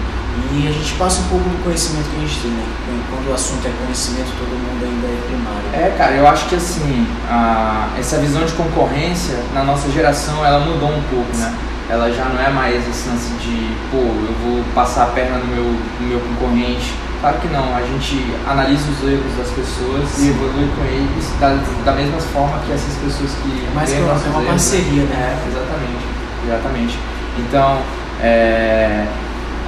e 0.53 0.69
a 0.69 0.73
gente 0.73 0.95
passa 0.95 1.21
um 1.21 1.29
pouco 1.29 1.49
do 1.49 1.65
conhecimento 1.65 2.09
que 2.11 2.17
a 2.17 2.21
gente 2.21 2.41
tem, 2.41 2.51
né? 2.51 2.65
Quando 3.11 3.29
o 3.31 3.35
assunto 3.35 3.67
é 3.67 3.73
conhecimento, 3.83 4.29
todo 4.39 4.49
mundo 4.49 4.85
ainda 4.85 5.07
é 5.09 5.19
primário. 5.27 5.69
É, 5.73 5.95
cara, 5.97 6.13
eu 6.15 6.27
acho 6.29 6.49
que 6.49 6.55
assim, 6.55 7.07
a, 7.29 7.89
essa 7.99 8.19
visão 8.19 8.45
de 8.45 8.53
concorrência 8.53 9.41
na 9.53 9.65
nossa 9.65 9.91
geração 9.91 10.45
ela 10.45 10.61
mudou 10.61 10.89
um 10.89 11.03
pouco, 11.11 11.37
né? 11.37 11.55
Ela 11.89 12.13
já 12.13 12.27
não 12.27 12.41
é 12.41 12.51
mais 12.51 12.87
esse 12.87 13.09
lance 13.09 13.31
de, 13.41 13.75
pô, 13.91 13.99
eu 13.99 14.35
vou 14.45 14.65
passar 14.75 15.05
a 15.05 15.07
perna 15.07 15.39
no 15.39 15.47
meu, 15.47 15.65
no 15.65 16.07
meu 16.07 16.21
concorrente. 16.21 16.95
Claro 17.21 17.39
que 17.39 17.49
não, 17.49 17.75
a 17.75 17.81
gente 17.81 18.35
analisa 18.47 18.91
os 18.91 19.09
erros 19.09 19.37
das 19.37 19.49
pessoas 19.49 20.09
Sim. 20.09 20.27
e 20.27 20.31
evolui 20.31 20.71
com 20.77 20.85
eles 20.85 21.27
da, 21.41 21.59
da 21.85 21.93
mesma 21.93 22.21
forma 22.21 22.59
que 22.61 22.73
essas 22.73 22.95
pessoas 22.95 23.31
que. 23.43 23.67
É 23.67 23.75
mais 23.75 23.91
que 23.91 24.01
uma, 24.01 24.13
é 24.13 24.29
uma 24.29 24.43
parceria, 24.43 25.03
né? 25.05 25.17
É, 25.17 25.49
exatamente, 25.49 26.07
exatamente. 26.47 26.99
Então, 27.39 27.79
é, 28.21 29.07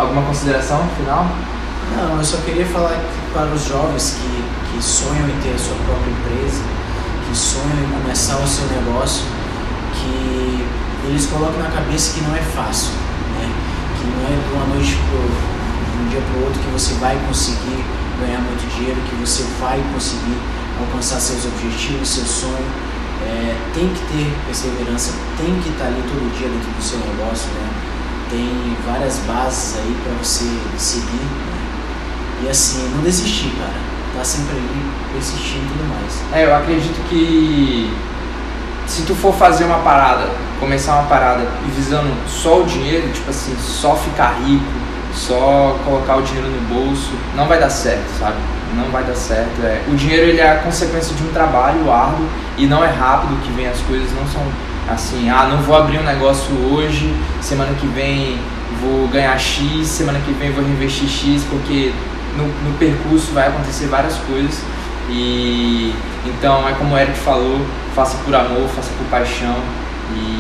Alguma 0.01 0.23
consideração 0.23 0.83
final? 0.97 1.27
Não, 1.95 2.17
eu 2.17 2.25
só 2.25 2.39
queria 2.39 2.65
falar 2.65 2.99
para 3.35 3.49
os 3.49 3.67
jovens 3.67 4.17
que, 4.17 4.73
que 4.73 4.83
sonham 4.83 5.29
em 5.29 5.41
ter 5.43 5.55
a 5.55 5.59
sua 5.59 5.77
própria 5.85 6.11
empresa, 6.11 6.63
que 7.29 7.37
sonham 7.37 7.85
em 7.85 8.01
começar 8.01 8.39
o 8.39 8.47
seu 8.47 8.65
negócio, 8.69 9.25
que 9.93 10.67
eles 11.09 11.27
colocam 11.27 11.59
na 11.59 11.71
cabeça 11.71 12.15
que 12.15 12.21
não 12.21 12.35
é 12.35 12.41
fácil, 12.41 12.93
né? 13.39 13.49
que 13.99 14.05
não 14.07 14.25
é 14.27 14.37
de 14.37 14.53
uma 14.53 14.75
noite 14.75 14.97
para 15.09 15.19
um 15.19 16.09
dia 16.09 16.21
para 16.21 16.41
o 16.41 16.45
outro 16.45 16.61
que 16.61 16.71
você 16.71 16.95
vai 16.95 17.19
conseguir 17.27 17.85
ganhar 18.21 18.41
muito 18.41 18.69
dinheiro, 18.77 19.01
que 19.09 19.15
você 19.17 19.45
vai 19.61 19.83
conseguir 19.93 20.37
alcançar 20.79 21.21
seus 21.21 21.45
objetivos, 21.47 22.09
seu 22.09 22.25
sonho. 22.25 22.91
É, 23.23 23.55
tem 23.75 23.89
que 23.89 24.01
ter 24.13 24.33
perseverança, 24.47 25.13
tem 25.37 25.61
que 25.61 25.69
estar 25.69 25.87
ali 25.87 26.03
todo 26.03 26.39
dia 26.39 26.49
dentro 26.49 26.71
do 26.71 26.83
seu 26.83 26.99
negócio, 26.99 27.49
né? 27.53 27.69
tem 28.31 28.77
várias 28.87 29.19
bases 29.27 29.77
aí 29.77 29.97
para 30.03 30.13
você 30.23 30.47
seguir. 30.79 31.21
Né? 31.21 32.45
E 32.45 32.49
assim, 32.49 32.89
não 32.95 33.03
desistir, 33.03 33.51
cara. 33.59 33.75
Tá 34.17 34.25
sempre 34.25 34.57
ali 34.57 34.91
persistindo 35.13 35.65
e 35.65 35.69
tudo 35.69 35.89
mais. 35.89 36.23
É, 36.33 36.47
eu 36.47 36.55
acredito 36.55 37.09
que 37.09 37.93
se 38.87 39.03
tu 39.03 39.15
for 39.15 39.35
fazer 39.35 39.65
uma 39.65 39.79
parada, 39.79 40.31
começar 40.61 40.95
uma 40.95 41.09
parada 41.09 41.49
visando 41.75 42.11
só 42.29 42.61
o 42.61 42.65
dinheiro, 42.65 43.09
tipo 43.13 43.31
assim, 43.31 43.57
só 43.59 43.97
ficar 43.97 44.39
rico, 44.45 44.65
só 45.15 45.79
colocar 45.85 46.17
o 46.17 46.23
dinheiro 46.23 46.49
no 46.49 46.61
bolso, 46.75 47.13
não 47.35 47.47
vai 47.47 47.59
dar 47.59 47.71
certo, 47.71 48.07
sabe? 48.19 48.37
Não 48.77 48.85
vai 48.93 49.03
dar 49.03 49.17
certo. 49.17 49.61
É. 49.65 49.83
O 49.89 49.97
dinheiro 49.97 50.29
ele 50.29 50.41
é 50.41 50.53
a 50.53 50.57
consequência 50.59 51.17
de 51.17 51.23
um 51.25 51.33
trabalho 51.33 51.91
árduo 51.91 52.27
e 52.57 52.67
não 52.67 52.85
é 52.85 52.89
rápido 52.89 53.43
que 53.43 53.51
vem 53.53 53.67
as 53.67 53.81
coisas, 53.81 54.09
não 54.13 54.27
são 54.29 54.43
assim, 54.89 55.29
ah, 55.31 55.49
não 55.51 55.59
vou 55.63 55.77
abrir 55.77 55.99
um 55.99 56.05
negócio 56.05 56.53
hoje, 56.73 57.15
semana 57.41 57.73
que 57.75 57.87
vem 57.87 58.39
vou 58.81 59.09
ganhar 59.09 59.37
X, 59.39 59.87
semana 59.87 60.21
que 60.25 60.33
vem 60.33 60.53
vou 60.53 60.65
investir 60.65 61.09
X, 61.09 61.45
porque 61.51 61.93
no, 62.37 62.47
no 62.47 62.79
percurso 62.79 63.33
vai 63.33 63.49
acontecer 63.49 63.87
várias 63.87 64.17
coisas. 64.19 64.63
E 65.09 65.93
então 66.25 66.69
é 66.69 66.73
como 66.73 66.95
o 66.95 66.99
Eric 66.99 67.19
falou, 67.19 67.61
faça 67.95 68.17
por 68.25 68.35
amor, 68.35 68.69
faça 68.69 68.91
por 68.97 69.07
paixão. 69.09 69.57
E 70.15 70.40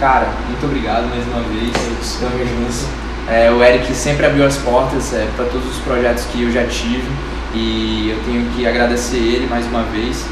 cara, 0.00 0.28
muito 0.48 0.64
obrigado 0.64 1.08
mais 1.10 1.22
uma 1.28 1.42
vez. 1.42 1.70
Estamos 2.02 2.48
juntos. 2.48 2.86
É, 3.28 3.50
o 3.50 3.62
Eric 3.62 3.94
sempre 3.94 4.26
abriu 4.26 4.46
as 4.46 4.56
portas 4.56 5.12
é, 5.12 5.28
para 5.36 5.44
todos 5.44 5.70
os 5.70 5.76
projetos 5.82 6.24
que 6.24 6.42
eu 6.42 6.50
já 6.50 6.64
tive 6.64 7.06
e 7.54 8.10
eu 8.10 8.24
tenho 8.24 8.50
que 8.50 8.66
agradecer 8.66 9.18
ele 9.18 9.46
mais 9.46 9.66
uma 9.66 9.82
vez. 9.82 10.24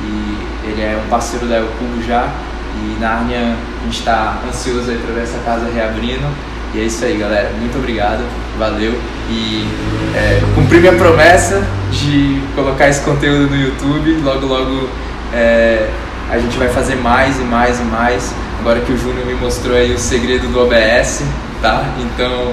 E 0.00 0.68
ele 0.68 0.80
é 0.80 1.02
um 1.04 1.08
parceiro 1.10 1.46
da 1.46 1.56
El 1.56 1.66
Cubo 1.78 2.00
já 2.06 2.32
e 2.76 3.00
Nárnia, 3.00 3.56
a 3.80 3.84
gente 3.84 3.98
está 3.98 4.38
ansioso 4.48 4.90
aí 4.90 4.98
para 4.98 5.14
ver 5.14 5.22
essa 5.24 5.38
casa 5.40 5.68
reabrindo. 5.74 6.26
E 6.72 6.80
é 6.80 6.84
isso 6.84 7.04
aí, 7.04 7.16
galera. 7.16 7.50
Muito 7.58 7.76
obrigado, 7.78 8.22
valeu. 8.58 8.94
E 9.28 9.66
é, 10.14 10.40
cumpri 10.54 10.78
minha 10.78 10.92
promessa 10.92 11.66
de 11.90 12.40
colocar 12.54 12.88
esse 12.88 13.00
conteúdo 13.00 13.50
no 13.50 13.56
YouTube. 13.56 14.20
Logo, 14.22 14.46
logo 14.46 14.88
é, 15.32 15.88
a 16.30 16.38
gente 16.38 16.56
vai 16.58 16.68
fazer 16.68 16.94
mais 16.96 17.40
e 17.40 17.42
mais 17.42 17.80
e 17.80 17.84
mais. 17.84 18.45
Agora 18.66 18.80
que 18.80 18.90
o 18.90 18.98
Júnior 18.98 19.24
me 19.24 19.34
mostrou 19.34 19.76
aí 19.76 19.94
o 19.94 19.98
segredo 19.98 20.48
do 20.48 20.60
OBS, 20.60 21.22
tá? 21.62 21.84
Então 22.00 22.52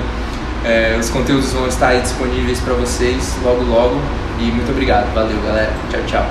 é, 0.64 0.96
os 1.00 1.10
conteúdos 1.10 1.52
vão 1.52 1.68
estar 1.68 1.88
aí 1.88 2.02
disponíveis 2.02 2.60
para 2.60 2.76
vocês 2.76 3.34
logo, 3.44 3.64
logo. 3.64 4.00
E 4.40 4.44
muito 4.44 4.70
obrigado, 4.70 5.12
valeu, 5.12 5.42
galera. 5.42 5.74
Tchau, 5.90 6.02
tchau. 6.06 6.26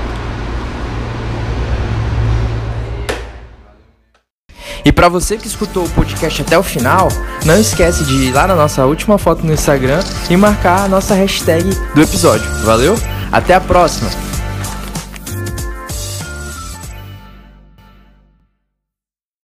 E 4.84 4.92
para 4.92 5.08
você 5.08 5.36
que 5.36 5.48
escutou 5.48 5.84
o 5.84 5.90
podcast 5.90 6.42
até 6.42 6.56
o 6.56 6.62
final, 6.62 7.08
não 7.44 7.58
esquece 7.58 8.04
de 8.04 8.28
ir 8.28 8.32
lá 8.32 8.46
na 8.46 8.54
nossa 8.54 8.86
última 8.86 9.18
foto 9.18 9.44
no 9.44 9.52
Instagram 9.52 9.98
e 10.30 10.36
marcar 10.36 10.84
a 10.84 10.88
nossa 10.88 11.12
hashtag 11.12 11.68
do 11.92 12.00
episódio. 12.00 12.48
Valeu? 12.62 12.94
Até 13.32 13.54
a 13.54 13.60
próxima! 13.60 14.31